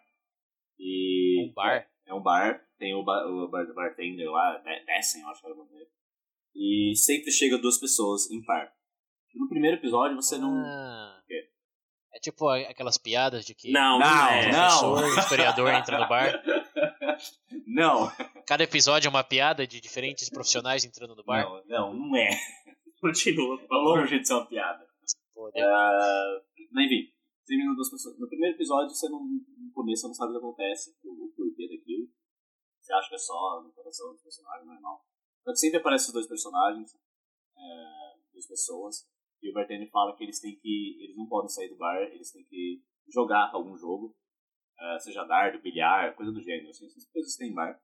[0.78, 1.76] E um bar?
[1.76, 5.46] É, é um bar, tem o, bar, o bar, bartender lá, descem, eu acho que
[5.46, 5.90] era o nome dele.
[6.54, 8.72] E sempre chega duas pessoas em par.
[9.34, 10.56] No primeiro episódio você não.
[10.56, 11.22] Ah.
[12.12, 14.50] É tipo aquelas piadas de que não, não, é.
[14.50, 15.18] professor, não.
[15.18, 16.42] historiador entra no bar.
[17.66, 18.10] Não.
[18.46, 21.44] Cada episódio é uma piada de diferentes profissionais entrando no bar.
[21.44, 22.30] Não, não, não é.
[23.00, 23.58] Continua.
[23.68, 24.84] Tá longe de ser uma piada.
[25.34, 26.42] Pô, uh,
[26.72, 27.12] mas enfim,
[27.46, 28.18] termina duas pessoas.
[28.18, 31.32] No primeiro episódio, você não, no começo, você não sabe o que acontece, o, o
[31.36, 32.08] porquê daquilo.
[32.80, 35.04] Você acha que é só no coração do personagem normal.
[35.44, 36.94] Só que sempre aparecem os dois personagens,
[37.56, 39.06] é, duas pessoas,
[39.42, 40.98] e o bartender fala que eles têm que.
[41.02, 44.14] Eles não podem sair do bar, eles têm que jogar algum jogo,
[44.78, 46.70] é, seja dardo, bilhar, coisa do gênero.
[46.70, 47.78] Assim, essas coisas em bar.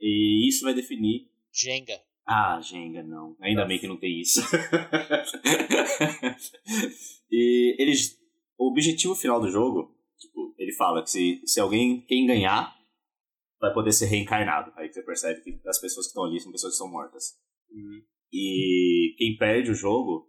[0.00, 1.30] E isso vai definir.
[1.52, 2.00] Jenga.
[2.26, 3.36] Ah, Jenga, não.
[3.40, 3.68] Ainda Nossa.
[3.68, 4.40] bem que não tem isso.
[7.30, 8.18] e eles
[8.58, 12.74] o objetivo final do jogo, tipo, ele fala que se, se alguém, quem ganhar,
[13.60, 14.72] vai poder ser reencarnado.
[14.76, 17.38] Aí você percebe que as pessoas que estão ali são pessoas que estão mortas.
[17.70, 18.02] Uhum.
[18.32, 20.28] E quem perde o jogo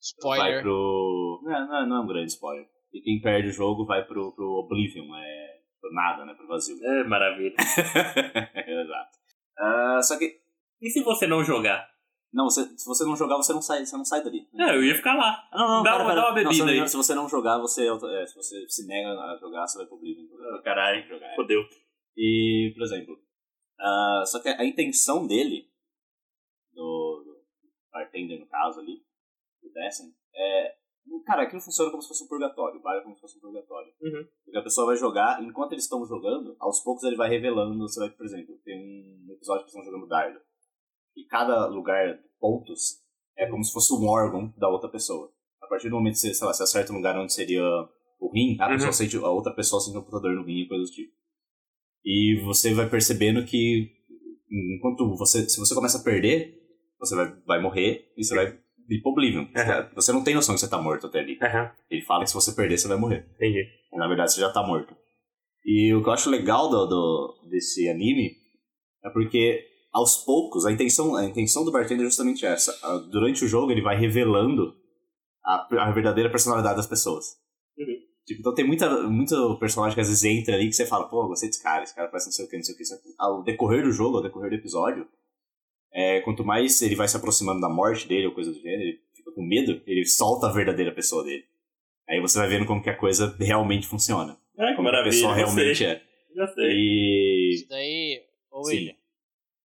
[0.00, 0.54] spoiler.
[0.54, 1.40] vai pro.
[1.44, 2.66] Não, não, não é um grande spoiler.
[2.92, 5.60] E quem perde o jogo vai pro, pro Oblivion, é.
[5.80, 6.34] pro nada, né?
[6.34, 6.76] Pro vazio.
[6.82, 7.54] É, maravilha.
[7.58, 9.18] Exato.
[9.58, 10.40] Uh, só que.
[10.80, 11.88] E se você não jogar?
[12.32, 14.46] Não, você, se você não jogar, você não sai, você não sai dali.
[14.54, 15.48] É, eu ia ficar lá.
[15.52, 16.88] Não, não, dá, cara, uma, dá uma bebida não, se, aí.
[16.88, 19.96] Se você não jogar, você, é, se você se nega a jogar, você vai pro
[19.96, 20.24] Oblivion.
[20.24, 21.34] Oh, caralho, jogar, é.
[21.34, 21.62] fodeu.
[22.16, 25.70] E, por exemplo, uh, só que a intenção dele,
[26.74, 27.40] do, do
[27.90, 29.02] bartender no caso ali,
[29.78, 30.74] Dessen, é...
[31.24, 33.90] Cara, aquilo funciona como se fosse um purgatório, vale como se fosse um purgatório.
[34.02, 34.26] Uhum.
[34.44, 38.00] Porque a pessoa vai jogar, enquanto eles estão jogando, aos poucos ele vai revelando, você
[38.00, 40.38] vai, por exemplo, tem um episódio que estão jogando dardo
[41.18, 43.02] e cada lugar, pontos,
[43.36, 45.32] é como se fosse um órgão da outra pessoa.
[45.60, 47.62] A partir do momento que você, sei lá, você acerta um lugar onde seria
[48.20, 48.74] o rim, a, uhum.
[48.74, 51.12] pessoa sente, a outra pessoa sente um computador no rim e coisa do tipo.
[52.04, 53.90] E você vai percebendo que
[54.50, 56.56] enquanto você, se você começa a perder,
[56.98, 59.46] você vai, vai morrer e você vai Deep Oblivion.
[59.54, 59.90] Aham.
[59.94, 61.38] Você não tem noção que você tá morto até ali.
[61.90, 63.26] Ele fala que se você perder, você vai morrer.
[63.36, 63.64] entendi.
[63.92, 64.94] Na verdade, você já tá morto.
[65.64, 68.32] E o que eu acho legal do, do- desse anime
[69.04, 72.76] é porque, aos poucos, a intenção, a intenção do bartender é justamente essa.
[72.82, 74.74] Ah, Durante o jogo, ele vai revelando
[75.44, 77.26] a, a verdadeira personalidade das pessoas.
[77.76, 77.98] Uhum.
[78.26, 81.26] Tipo, então tem muita, muito personagem que às vezes entra ali que você fala, pô,
[81.28, 82.84] gostei desse cara, esse cara parece não sei o que, não sei o que
[83.18, 85.06] Ao decorrer do jogo, ao decorrer do episódio,
[85.92, 89.00] é, quanto mais ele vai se aproximando da morte dele ou coisa do gênero, ele
[89.14, 91.44] fica com medo, ele solta a verdadeira pessoa dele.
[92.08, 94.38] Aí você vai vendo como que a coisa realmente funciona.
[94.56, 96.02] Que Como a pessoa já realmente sei, é.
[96.34, 96.70] Já sei.
[96.70, 97.54] E.
[97.54, 98.66] Isso daí, ô.
[98.66, 98.94] William,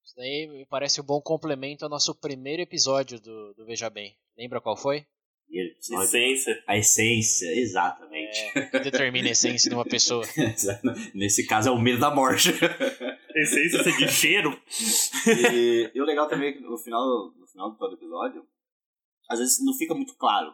[0.03, 4.15] isso daí me parece um bom complemento ao nosso primeiro episódio do, do Veja Bem.
[4.38, 5.05] Lembra qual foi?
[5.49, 6.63] e- Essência.
[6.67, 8.38] A essência, exatamente.
[8.55, 10.25] É, que determina a essência de uma pessoa.
[11.13, 12.49] Nesse caso é o medo da morte.
[13.36, 14.52] Essência de cheiro.
[15.54, 18.46] e, e o legal também é que no final, no final de todo episódio,
[19.30, 20.54] às vezes não fica muito claro.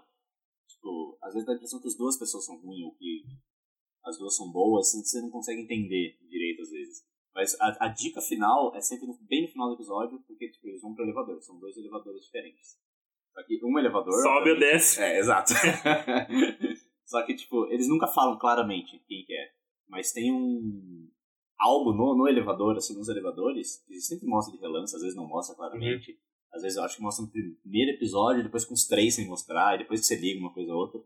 [0.68, 3.24] Tipo, às vezes dá a impressão que as duas pessoas são ruins ou que
[4.06, 7.04] as duas são boas, assim, você não consegue entender direito às vezes.
[7.36, 10.68] Mas a, a dica final é sempre no- bem no final do episódio, porque tipo,
[10.68, 12.78] eles vão pro elevador, são dois elevadores diferentes.
[13.34, 14.14] Só que um elevador.
[14.24, 15.02] Sobe ou desce.
[15.02, 15.54] É, exato.
[17.06, 19.52] Só que, tipo, eles nunca falam claramente quem que é.
[19.88, 21.10] Mas tem um.
[21.60, 25.28] Algo no, no elevador, assim, nos elevadores, que sempre mostra de relance, às vezes não
[25.28, 26.18] mostra claramente.
[26.52, 29.76] Às vezes eu acho que mostra no primeiro episódio, depois com os três sem mostrar,
[29.76, 31.00] e depois que você liga uma coisa ou outra.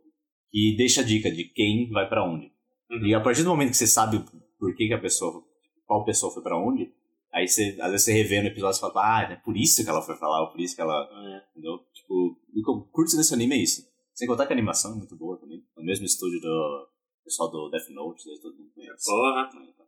[0.54, 2.52] E deixa a dica de quem vai pra onde.
[2.90, 3.06] Uhum.
[3.08, 4.24] E a partir do momento que você sabe
[4.60, 5.44] por que, que a pessoa.
[5.86, 6.94] qual pessoa foi pra onde,
[7.34, 9.90] aí você, às vezes você revê no episódio e fala, ah, é por isso que
[9.90, 11.10] ela foi lá, ou por isso que ela.
[11.12, 11.50] É.
[11.52, 11.80] Entendeu?
[11.94, 13.82] Tipo, o que eu curto desse anime é isso.
[14.14, 15.64] Sem contar que a animação é muito boa também.
[15.76, 16.88] É o mesmo estúdio do
[17.24, 19.06] pessoal do Death Note, todo mundo conhece.
[19.06, 19.50] Porra.
[19.50, 19.83] Então,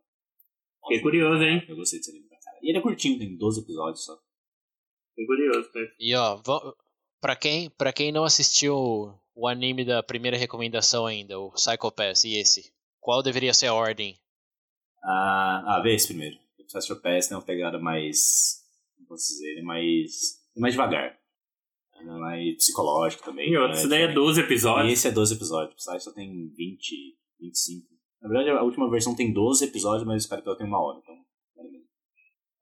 [0.86, 1.64] Fiquei curioso, hein?
[1.68, 2.60] Eu gostei desse anime pra caralho.
[2.64, 4.16] E ele é curtinho, tem 12 episódios só.
[5.10, 5.70] Fiquei curioso.
[5.72, 5.92] cara.
[5.98, 6.40] E ó,
[7.20, 8.76] pra quem, pra quem não assistiu
[9.34, 13.74] o anime da primeira recomendação ainda, o Psycho Pass e esse, qual deveria ser a
[13.74, 14.18] ordem?
[15.02, 16.36] Ah, ah vê esse primeiro.
[16.58, 18.64] O Psycho Pass tem uma pegada mais.
[18.96, 19.50] Como posso dizer?
[19.52, 20.40] Ele é mais.
[20.56, 21.18] é mais devagar.
[21.98, 23.50] É mais psicológico também.
[23.50, 23.78] E outro, né?
[23.80, 24.26] isso daí é Diferente.
[24.26, 24.92] 12 E episódios.
[24.92, 25.72] esse é 12 episódios.
[25.72, 27.95] O Psy só tem 20, 25.
[28.20, 31.14] Na verdade, a última versão tem 12 episódios, mas o Skype tem uma hora, então.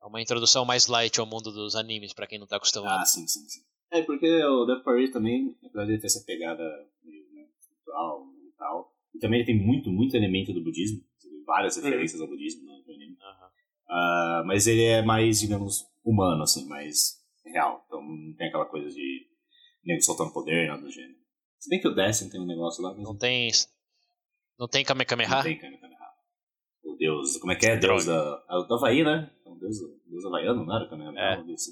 [0.02, 3.00] É uma introdução mais light ao mundo dos animes, pra quem não tá acostumado.
[3.00, 3.60] Ah, sim, sim, sim.
[3.90, 6.62] É, porque o Death Parade também, apesar de ter essa pegada
[7.02, 11.00] meio né, espiritual e tal, e também ele tem muito, muito elemento do budismo.
[11.46, 13.16] Várias referências ao budismo né, no anime.
[13.18, 13.50] Aham.
[13.88, 17.82] Ah, mas ele é mais, digamos, humano, assim, mais real.
[17.86, 19.26] Então não tem aquela coisa de
[19.84, 21.18] nego soltando poder, nada do gênero.
[21.58, 23.50] Se bem que o Destiny tem um negócio lá, mas Não tem.
[24.58, 25.28] Não tem Kamehameha?
[25.28, 25.94] não tem Kamehameha.
[26.84, 27.76] O deus, como é que é?
[27.76, 29.30] Deus da, é do Havaí, né?
[29.44, 31.24] É um deus, deus havaiano, não era Kamehameha?
[31.24, 31.38] É.
[31.38, 31.62] Um deus.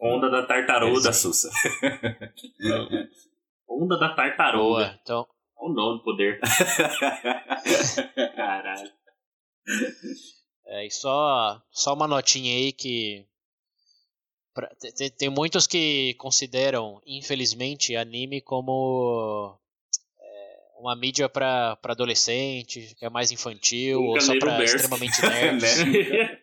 [0.00, 1.00] Onda da Deus tartaruga.
[1.02, 1.50] da Sussa.
[3.68, 4.62] Onda da tartaruga.
[4.62, 4.98] Boa.
[5.02, 6.40] Então, o nome do poder.
[8.36, 8.90] Caralho.
[10.66, 13.26] é, e só, só uma notinha aí que.
[14.52, 19.58] pra- te- te- tem muitos que consideram, infelizmente, anime como é,
[20.84, 24.76] uma mídia pra adolescente, que é mais infantil, Um ou só Caneiro pra Bersk.
[24.76, 25.78] extremamente nerds.
[25.78, 26.40] Né?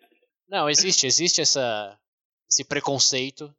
[0.49, 1.95] Não, existe, existe essa,
[2.49, 3.53] esse preconceito,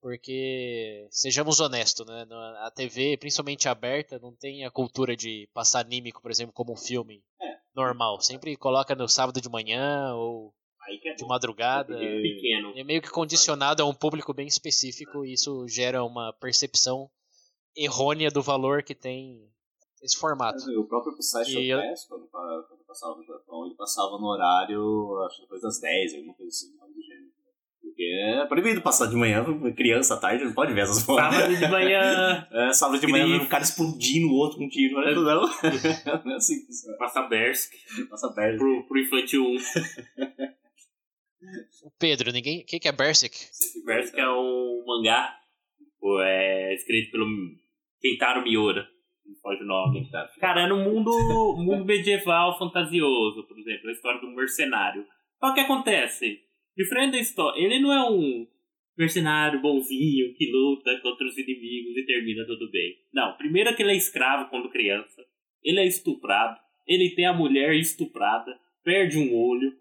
[0.00, 2.26] porque sejamos honestos, né?
[2.60, 6.76] A TV, principalmente aberta, não tem a cultura de passar anime, por exemplo, como um
[6.76, 7.24] filme
[7.74, 8.20] normal.
[8.20, 10.52] Sempre coloca no sábado de manhã ou
[11.06, 11.94] é de madrugada.
[11.94, 12.74] Porque pequeno.
[12.76, 17.10] É meio que condicionado a um público bem específico e isso gera uma percepção
[17.74, 19.50] errônea do valor que tem
[20.02, 20.58] esse formato.
[20.78, 25.18] O próprio Psycho E eu- Pass, quando, quando passava no Japão, ele passava no horário,
[25.26, 27.26] acho que depois das 10, alguma coisa assim, algo do gênero.
[27.80, 31.34] Porque é proibido passar de manhã, criança à tarde, não pode ver essas fotos.
[31.34, 35.00] Sábado de manhã, É, sábado de manhã, um cara explodindo o outro com um tiro.
[35.00, 35.42] Não, não.
[36.24, 36.56] não é assim
[36.98, 37.72] passa Bersk
[38.10, 38.58] Passa perto.
[38.58, 39.56] pro, pro Infantil 1.
[41.98, 42.62] Pedro, ninguém.
[42.62, 43.36] O que, que é Berserk?
[43.84, 45.34] Bersk é um mangá
[46.22, 47.26] é escrito pelo
[48.00, 48.86] Kentaro Miura.
[49.42, 50.08] Pode o nome.
[50.40, 51.10] Cara, é no mundo,
[51.58, 55.06] mundo medieval fantasioso, por exemplo, a história do mercenário.
[55.38, 56.40] Só que acontece?
[56.76, 58.46] Diferente da história, ele não é um
[58.98, 62.96] mercenário bonzinho que luta contra os inimigos e termina tudo bem.
[63.12, 65.22] Não, primeiro que ele é escravo quando criança,
[65.62, 69.72] ele é estuprado, ele tem a mulher estuprada, perde um olho.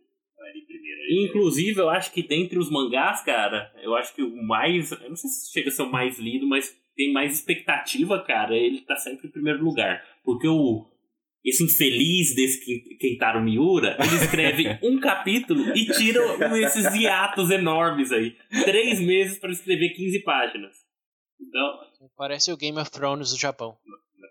[1.10, 4.92] Inclusive, eu acho que dentre os mangás, cara, eu acho que o mais.
[4.92, 8.56] Eu não sei se chega a ser o mais lido, mas tem mais expectativa, cara.
[8.56, 10.04] Ele tá sempre em primeiro lugar.
[10.24, 10.90] Porque o.
[11.44, 16.20] Esse infeliz desse Ken- Kentaro Miura, ele escreve um capítulo e tira
[16.58, 18.36] esses hiatos enormes aí.
[18.64, 20.76] Três meses para escrever 15 páginas.
[21.40, 21.80] Então,
[22.18, 23.78] Parece o Game of Thrones do Japão.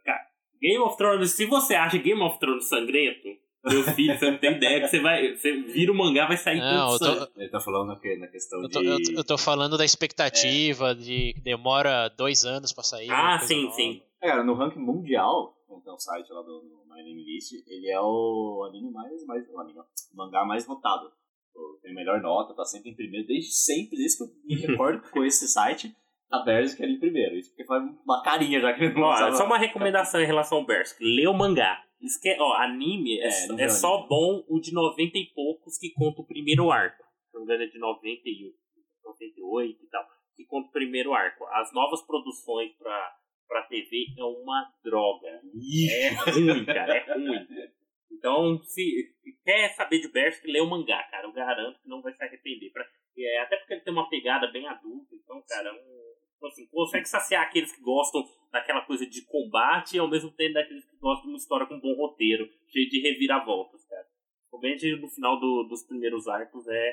[0.05, 0.23] cara,
[0.61, 3.29] Game of Thrones, se você acha Game of Thrones sangrento,
[3.65, 5.37] meu filho, você não tem ideia que você vai.
[5.37, 7.41] Você vira o mangá, vai sair Não, tudo tô-.
[7.41, 8.87] Ele tá falando na, na questão Eu tô, de...
[8.87, 13.11] eu tô- eu tô falando da expectativa de que demora dois anos pra sair.
[13.11, 13.75] Ah, sim, nova.
[13.77, 14.03] sim.
[14.23, 15.55] É, Cara, no ranking mundial,
[15.85, 19.45] tem um site lá do no My Anime List, ele é o anime mais, mais
[19.51, 21.11] o anime, o mangá mais votado.
[21.55, 24.55] O- Tem melhor nota, tá sempre em primeiro, desde sempre, desde que eu me
[24.89, 25.95] recordo com esse site,
[26.31, 27.37] a Berserk era em primeiro.
[27.37, 29.37] Isso porque faz uma carinha já que ele não lançava.
[29.37, 31.05] só uma recomendação em relação ao Berserk.
[31.05, 31.84] Lê o mangá.
[32.05, 32.37] Esque...
[32.39, 36.27] Ó, anime é, É, é só bom o de 90 e poucos que conta o
[36.27, 37.03] primeiro arco.
[37.31, 38.53] Se não me engano é de 91,
[39.05, 40.05] 98 e tal.
[40.37, 41.45] Que conta o primeiro arco.
[41.47, 43.17] As novas produções pra,
[43.49, 45.41] pra TV é uma droga.
[45.91, 46.97] É ruim, cara.
[46.97, 47.47] É ruim.
[48.11, 51.27] Então, se quer saber de Berserk, lê o mangá, cara.
[51.27, 52.71] Eu garanto que não vai se arrepender.
[52.73, 52.87] Pra-
[53.17, 55.15] é, até porque ele tem uma pegada bem adulta.
[55.15, 56.14] Então, cara, um,
[56.45, 60.55] tipo assim, consegue saciar aqueles que gostam daquela coisa de combate e ao mesmo tempo
[60.55, 64.07] daqueles que gostam de uma história com um bom roteiro, cheio de reviravoltas, cara.
[64.53, 66.89] Realmente, no final do- dos primeiros arcos é,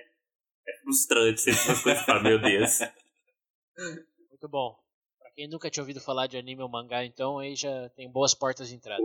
[0.67, 2.79] é frustrante ver essas coisas falar, meu Deus.
[4.29, 4.75] Muito bom.
[5.19, 8.33] Pra quem nunca tinha ouvido falar de anime ou mangá, então aí já tem boas
[8.33, 9.01] portas de entrada.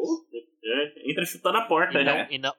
[0.64, 2.24] É, entra chutando a porta, E né?
[2.24, 2.54] não, e, não,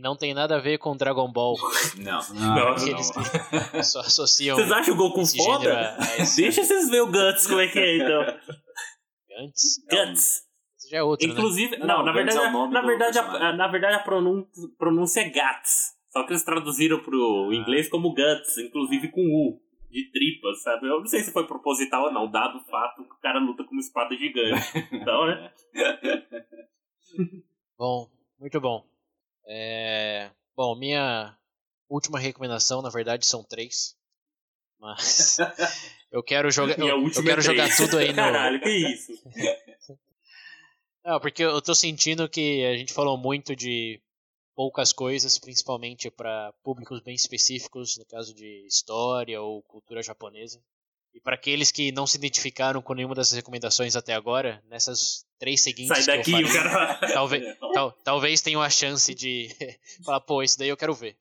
[0.00, 1.54] e não tem nada a ver com Dragon Ball.
[1.98, 2.68] Não, Nossa, não.
[2.72, 5.74] Aqueles que só associam Vocês acham o Goku foda?
[5.98, 8.22] a, a esse Deixa vocês ver o Guts, como é que é, então.
[9.90, 10.42] Guts.
[10.78, 11.34] Esse já é outro, né?
[11.34, 14.68] Inclusive, Não, não, não, na Guts verdade, é na verdade, a, na verdade a pronúncia,
[14.78, 15.94] pronúncia é Gats.
[16.10, 17.54] Só que eles traduziram pro Ah.
[17.54, 20.86] inglês como Guts, inclusive com U, de tripas, sabe?
[20.88, 23.64] Eu não sei se foi proposital ou não, dado o fato que o cara luta
[23.64, 24.64] com uma espada gigante.
[24.92, 25.52] Então, né?
[27.76, 28.89] Bom, muito bom.
[29.52, 30.30] É,
[30.60, 31.34] Bom, minha
[31.88, 33.96] última recomendação, na verdade, são três.
[34.78, 35.38] Mas
[36.12, 36.78] eu quero jogar.
[36.78, 38.16] Eu, eu última quero é jogar tudo aí no.
[38.16, 39.12] Caralho, que isso?
[41.02, 43.98] Não, porque eu tô sentindo que a gente falou muito de
[44.54, 50.62] poucas coisas, principalmente para públicos bem específicos, no caso de história ou cultura japonesa.
[51.12, 55.60] E para aqueles que não se identificaram com nenhuma dessas recomendações até agora, nessas três
[55.60, 57.00] seguintes Sai que eu daqui, falei, o cara.
[57.12, 59.48] talvez, tal- talvez tenham a chance de
[60.04, 61.18] falar, pô, esse daí eu quero ver.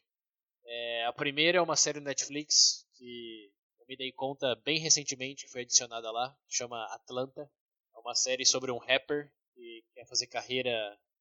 [0.66, 5.52] É, a primeira é uma série Netflix que eu me dei conta bem recentemente que
[5.52, 7.50] foi adicionada lá, chama Atlanta.
[7.96, 10.72] É uma série sobre um rapper que quer fazer carreira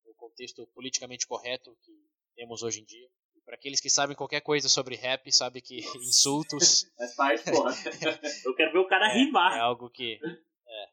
[0.04, 1.92] no contexto politicamente correto que
[2.36, 3.08] temos hoje em dia.
[3.49, 7.72] Para aqueles que sabem qualquer coisa sobre rap, sabe que insultos Faz parte, porra.
[8.44, 9.57] Eu quero ver o cara é, rimar.
[9.57, 10.20] é algo que.
[10.22, 10.88] É.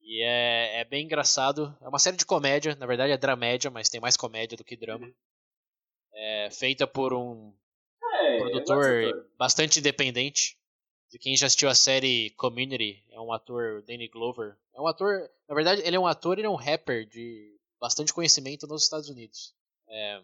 [0.00, 1.76] E é, é bem engraçado.
[1.82, 4.74] É uma série de comédia, na verdade é dramédia, mas tem mais comédia do que
[4.74, 5.06] drama.
[6.14, 7.52] É feita por um
[8.02, 10.58] É, produtor eu gosto do bastante independente.
[11.10, 14.56] De quem já assistiu a série Community, é um ator, Danny Glover.
[14.74, 18.14] É um ator, na verdade, ele é um ator e é um rapper de bastante
[18.14, 19.54] conhecimento nos Estados Unidos.
[19.86, 20.22] É,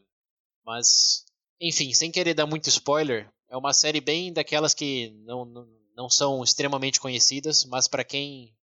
[0.65, 1.27] mas,
[1.61, 6.11] enfim, sem querer dar muito spoiler, é uma série bem daquelas que não, não, não
[6.11, 8.55] são extremamente conhecidas, mas para quem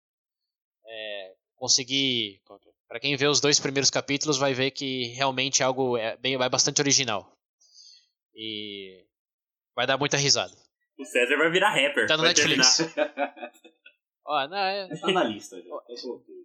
[0.86, 2.42] é, conseguir,
[2.88, 6.36] para quem vê os dois primeiros capítulos, vai ver que realmente é algo é bem,
[6.36, 7.32] é bastante original.
[8.34, 9.06] E
[9.76, 10.56] vai dar muita risada.
[10.98, 12.08] O César vai virar rapper.
[12.08, 12.80] Tá no Netflix.
[14.26, 15.76] Ó, não, é, Tá na lista já.
[15.76, 16.36] Até coloquei.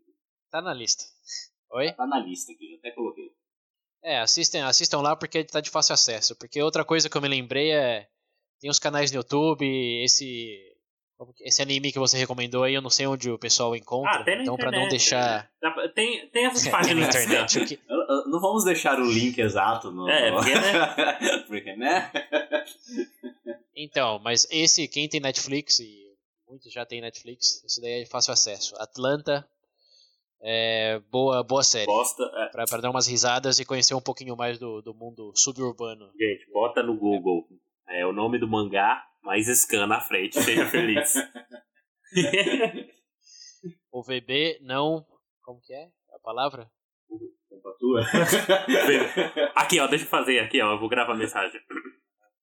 [0.51, 1.05] tá na lista.
[1.71, 1.93] Oi?
[1.93, 3.33] Tá na lista aqui, já até coloquei.
[4.03, 6.35] É, assistem, assistam lá porque tá de fácil acesso.
[6.37, 8.07] Porque outra coisa que eu me lembrei é.
[8.61, 9.65] Tem os canais no YouTube,
[10.05, 10.67] esse.
[11.41, 14.21] Esse anime que você recomendou aí, eu não sei onde o pessoal encontra.
[14.21, 14.83] Ah, tem na então, pra internet.
[14.85, 15.51] não deixar.
[15.63, 15.89] né?
[15.95, 17.59] Tem, tem essas Tem páginas na internet.
[17.59, 17.81] o que-
[18.27, 20.09] Não vamos deixar o link exato no.
[20.09, 21.43] É, porque, né?
[21.47, 22.11] porque, né?
[23.77, 26.07] Então, mas esse, quem tem Netflix, e
[26.49, 28.75] muitos já tem Netflix, esse daí é de fácil acesso.
[28.79, 29.47] Atlanta,
[30.43, 31.87] é, boa, boa série.
[31.87, 32.23] Bosta.
[32.35, 36.11] é, Pra, pra dar umas risadas e conhecer um pouquinho mais do, do mundo suburbano.
[36.19, 37.47] Gente, bota no Google
[37.89, 41.13] é, o nome do mangá, mais scan na frente, seja feliz.
[43.93, 45.05] O VB não.
[45.43, 45.85] Como que é
[46.15, 46.71] a palavra?
[47.49, 48.01] Compatua.
[49.55, 51.61] aqui, ó, deixa eu fazer aqui, ó, eu vou gravar a mensagem.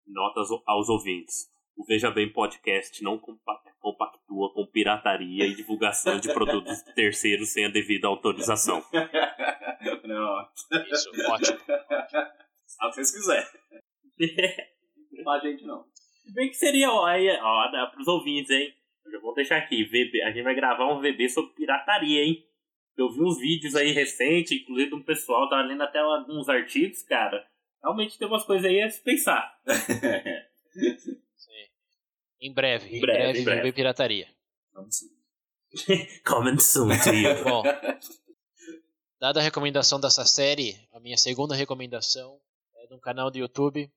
[0.06, 1.48] Notas aos ouvintes.
[1.76, 7.66] O Veja Bem Podcast não compa- compactua com pirataria e divulgação de produtos terceiros sem
[7.66, 8.84] a devida autorização.
[10.04, 10.48] Não,
[10.92, 11.58] Isso, ótimo.
[11.60, 13.48] sabe o que vocês quiserem.
[15.24, 15.86] Não a gente não.
[16.24, 18.74] Se bem que seria, ó, aí, ó, dá pros ouvintes, hein?
[19.06, 22.46] Eu já vou deixar aqui, VB, a gente vai gravar um VB sobre pirataria, hein?
[22.98, 27.04] Eu vi uns vídeos aí recentes, inclusive de um pessoal, tava lendo até alguns artigos,
[27.04, 27.46] cara.
[27.82, 29.60] Realmente tem umas coisas aí a se pensar.
[32.40, 33.72] Em breve, em, Em breve, breve, em breve.
[33.72, 34.28] Pirataria.
[36.26, 37.34] Coming soon to you.
[37.44, 37.64] Bom,
[39.20, 42.40] dada a recomendação dessa série, a minha segunda recomendação
[42.76, 43.92] é de um canal do YouTube.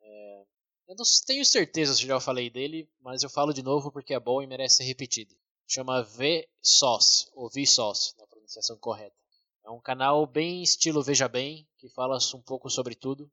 [0.00, 0.42] É,
[0.88, 4.20] eu não tenho certeza se já falei dele, mas eu falo de novo porque é
[4.20, 5.34] bom e merece ser repetido.
[5.66, 9.16] Chama V-Sauce, ou V-Sauce, na pronunciação correta.
[9.64, 13.28] É um canal bem estilo Veja Bem, que fala um pouco sobre tudo.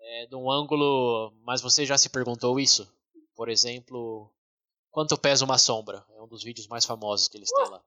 [0.00, 1.34] É, de um ângulo.
[1.44, 2.90] Mas você já se perguntou isso?
[3.34, 4.30] Por exemplo,
[4.90, 6.04] quanto pesa uma sombra?
[6.16, 7.82] É um dos vídeos mais famosos que eles têm lá.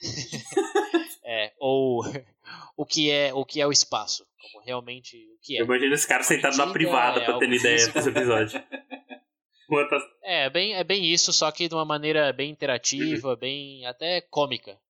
[1.24, 2.02] é, ou
[2.76, 5.60] o que é o que é o espaço, como realmente o que é.
[5.60, 7.94] Eu imagino esse cara sentado na privada é pra ter ideia físico.
[7.94, 8.62] desse episódio.
[9.68, 10.02] Quantas...
[10.22, 14.80] É, bem, é bem isso, só que de uma maneira bem interativa, bem até cômica.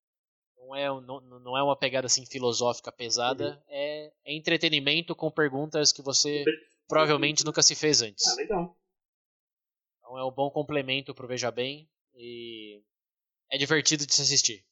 [0.56, 5.90] Não é, não, não é uma pegada assim filosófica pesada, é, é entretenimento com perguntas
[5.90, 6.44] que você
[6.86, 8.24] provavelmente nunca se fez antes.
[8.28, 8.77] Ah, legal.
[10.08, 12.80] Então é um bom complemento pro Veja Bem e
[13.52, 14.64] é divertido de se assistir.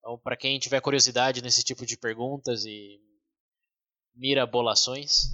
[0.00, 3.00] Então, para quem tiver curiosidade nesse tipo de perguntas e
[4.12, 5.26] mirabolações,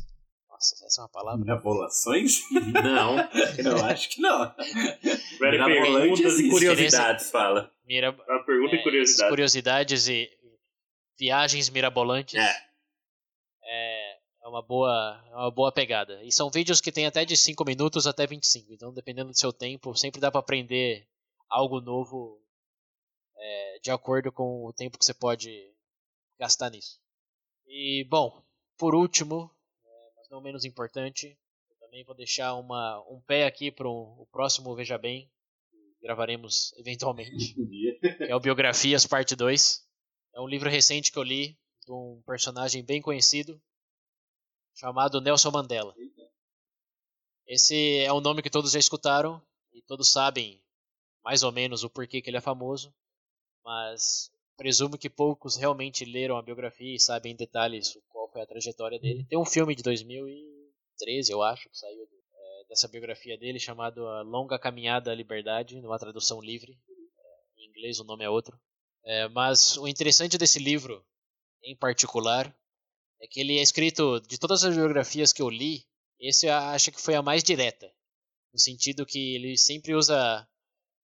[0.50, 1.40] nossa, essa é uma palavra.
[1.40, 2.42] Mirabolações?
[2.74, 3.16] Não.
[3.58, 4.54] Eu acho que não.
[5.38, 7.72] Very Mirabolante perguntas e curiosidades, fala.
[7.86, 9.30] Mira, Uma pergunta é, e curiosidade.
[9.30, 10.30] curiosidades e
[11.18, 12.34] viagens mirabolantes.
[12.34, 12.71] É.
[14.42, 16.22] é, uma boa, é uma boa pegada.
[16.22, 18.72] E são vídeos que tem até de 5 minutos até 25.
[18.72, 21.06] Então, dependendo do seu tempo, sempre dá para aprender
[21.48, 22.42] algo novo
[23.36, 25.72] é, de acordo com o tempo que você pode
[26.38, 27.00] gastar nisso.
[27.66, 28.42] E, bom,
[28.76, 29.50] por último,
[29.84, 31.38] é, mas não menos importante,
[31.70, 35.30] eu também vou deixar uma, um pé aqui para o próximo Veja Bem,
[35.70, 39.86] que gravaremos eventualmente que é o Biografias Parte 2.
[40.34, 43.60] É um livro recente que eu li de um personagem bem conhecido
[44.74, 45.94] chamado Nelson Mandela.
[47.46, 49.42] Esse é um nome que todos já escutaram
[49.72, 50.62] e todos sabem
[51.24, 52.94] mais ou menos o porquê que ele é famoso,
[53.64, 58.46] mas presumo que poucos realmente leram a biografia e sabem em detalhes qual foi a
[58.46, 59.26] trajetória dele.
[59.28, 64.22] Tem um filme de 2013, eu acho, que saiu é, dessa biografia dele chamado A
[64.22, 66.72] Longa Caminhada à Liberdade, numa tradução livre.
[66.72, 68.58] É, em inglês o nome é outro.
[69.04, 71.04] É, mas o interessante desse livro,
[71.62, 72.54] em particular,
[73.22, 75.86] é que ele é escrito, de todas as biografias que eu li,
[76.18, 77.88] esse eu acho que foi a mais direta.
[78.52, 80.46] No sentido que ele sempre usa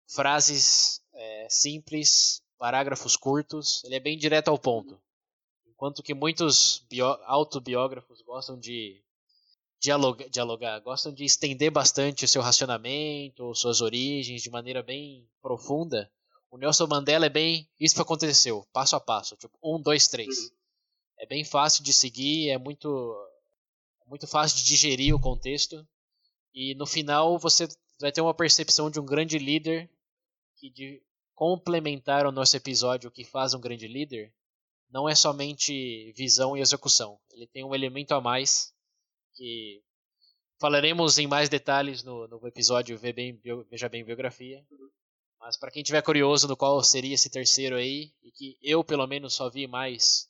[0.07, 4.97] frases é, simples, parágrafos curtos, ele é bem direto ao ponto.
[5.67, 6.85] Enquanto que muitos
[7.25, 9.03] autobiógrafos gostam de
[9.77, 16.09] dialogar, dialogar, gostam de estender bastante o seu racionamento, suas origens, de maneira bem profunda,
[16.49, 17.67] o Nelson Mandela é bem.
[17.77, 19.35] Isso que aconteceu, passo a passo.
[19.35, 20.49] Tipo, um, dois, três.
[21.17, 22.87] É bem fácil de seguir, é muito,
[24.05, 25.87] é muito fácil de digerir o contexto.
[26.53, 27.67] E no final você
[27.99, 29.89] vai ter uma percepção de um grande líder
[30.57, 31.01] que de
[31.33, 34.33] complementar o nosso episódio o que faz um grande líder
[34.89, 37.19] não é somente visão e execução.
[37.31, 38.73] Ele tem um elemento a mais
[39.33, 39.81] que
[40.59, 44.65] falaremos em mais detalhes no, no episódio Bem Bio- Veja Bem Biografia.
[45.39, 49.05] Mas para quem tiver curioso no qual seria esse terceiro aí, e que eu pelo
[49.05, 50.29] menos só vi mais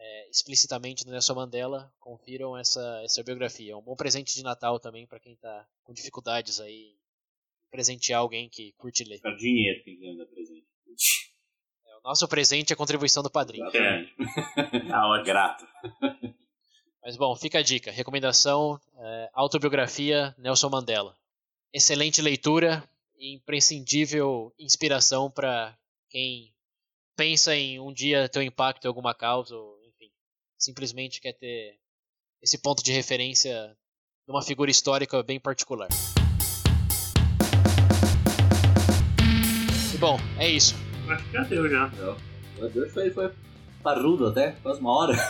[0.00, 3.72] é, explicitamente no Nelson Mandela, confiram essa, essa biografia.
[3.72, 6.96] É um bom presente de Natal também para quem tá com dificuldades aí
[7.70, 9.16] presentear alguém que curte ler.
[9.16, 10.66] Ficar dinheiro quem ganha presente.
[11.86, 13.66] É, o nosso presente é a contribuição do padrinho.
[13.66, 14.14] Exatamente.
[14.92, 15.26] Ah, ótimo.
[15.26, 15.66] Grato.
[17.02, 17.90] Mas bom, fica a dica.
[17.90, 21.16] Recomendação: é, autobiografia Nelson Mandela.
[21.72, 22.82] Excelente leitura
[23.18, 25.76] e imprescindível inspiração para
[26.08, 26.52] quem
[27.16, 29.79] pensa em um dia ter um impacto em alguma causa, ou
[30.60, 31.78] simplesmente quer ter
[32.42, 33.74] esse ponto de referência
[34.26, 35.88] de uma figura histórica bem particular.
[39.92, 40.74] E bom, é isso.
[41.08, 41.86] Acho que já deu já.
[42.58, 43.32] O de hoje foi, foi
[43.82, 45.14] parrudo até, quase uma hora.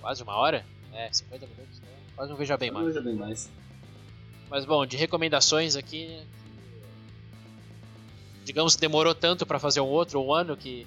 [0.00, 0.64] Quase uma hora?
[0.94, 1.78] É, 50 minutos.
[1.80, 1.86] né?
[2.16, 2.86] Quase um veja bem mais.
[2.86, 3.50] Veja bem mais.
[4.48, 6.26] Mas bom, de recomendações aqui, né,
[8.44, 10.86] digamos que demorou tanto pra fazer um outro, um ano, que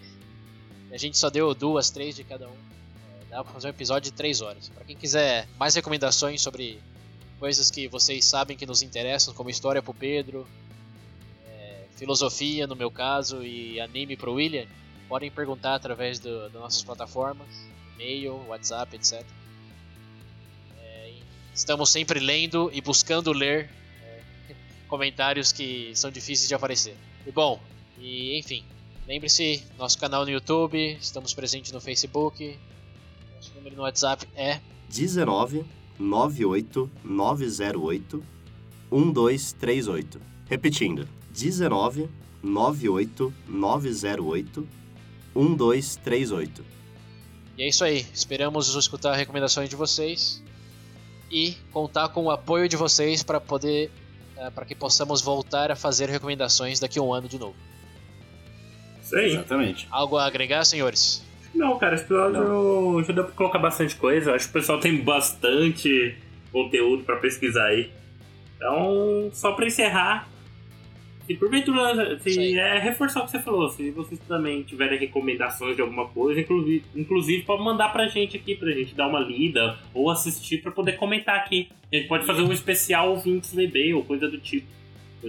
[0.93, 2.51] a gente só deu duas, três de cada um.
[2.53, 4.69] É, dá pra fazer um episódio de três horas.
[4.69, 6.79] Pra quem quiser mais recomendações sobre
[7.39, 10.47] coisas que vocês sabem que nos interessam, como história pro Pedro,
[11.47, 14.65] é, filosofia no meu caso e anime pro William,
[15.09, 17.47] podem perguntar através do- das nossas plataformas,
[17.95, 19.25] e-mail, WhatsApp, etc.
[20.79, 21.13] É,
[21.53, 23.69] estamos sempre lendo e buscando ler
[24.03, 24.21] é,
[24.87, 26.95] comentários que são difíceis de aparecer.
[27.25, 27.59] E bom,
[27.99, 28.63] e enfim,
[29.07, 32.57] lembre-se, nosso canal no YouTube, estamos presentes no Facebook,
[33.35, 35.65] nosso número no WhatsApp é 19
[35.99, 38.23] 98 908
[38.91, 40.21] 1238.
[40.49, 42.09] Repetindo, 19
[42.41, 44.67] 98 908
[45.35, 46.65] 1238.
[47.57, 48.05] E é isso aí.
[48.13, 50.43] Esperamos escutar recomendações de vocês
[51.31, 53.91] e contar com o apoio de vocês para poder
[54.37, 57.55] uh, para que possamos voltar a fazer recomendações daqui a um ano de novo.
[59.03, 59.33] Isso aí.
[59.33, 59.87] Exatamente.
[59.91, 61.23] Algo a agregar, senhores?
[61.53, 64.33] Não, cara, esse episódio já deu pra colocar bastante coisa.
[64.33, 66.15] Acho que o pessoal tem bastante
[66.51, 67.91] conteúdo para pesquisar aí.
[68.55, 70.27] Então, só para encerrar,
[71.27, 75.81] se porventura, se é reforçar o que você falou, se vocês também tiverem recomendações de
[75.81, 80.09] alguma coisa, inclusive, inclusive pode mandar pra gente aqui, pra gente dar uma lida ou
[80.09, 81.69] assistir pra poder comentar aqui.
[81.91, 84.67] A gente pode fazer um especial ouvintes VB ou coisa do tipo,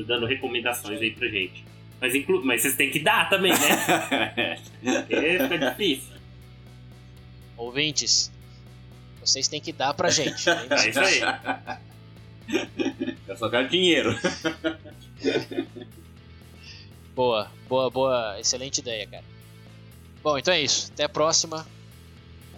[0.06, 1.64] dando recomendações aí pra gente.
[2.04, 4.58] Mas, inclu mas vocês têm que dar também, né?
[5.08, 6.12] Porque fica difícil.
[7.56, 8.30] Ouvintes,
[9.20, 10.44] vocês têm que dar pra gente.
[10.68, 11.22] É isso aí.
[13.26, 14.14] Eu só quero dinheiro.
[17.16, 18.38] boa, boa, boa.
[18.38, 19.24] Excelente ideia, cara.
[20.22, 20.90] Bom, então é isso.
[20.92, 21.66] Até a próxima.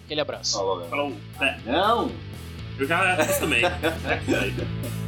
[0.04, 0.58] Aquele abraço.
[0.58, 1.16] Falou, Falou.
[1.40, 2.10] É, Não!
[2.80, 3.62] eu já acostumei.
[3.64, 5.05] É.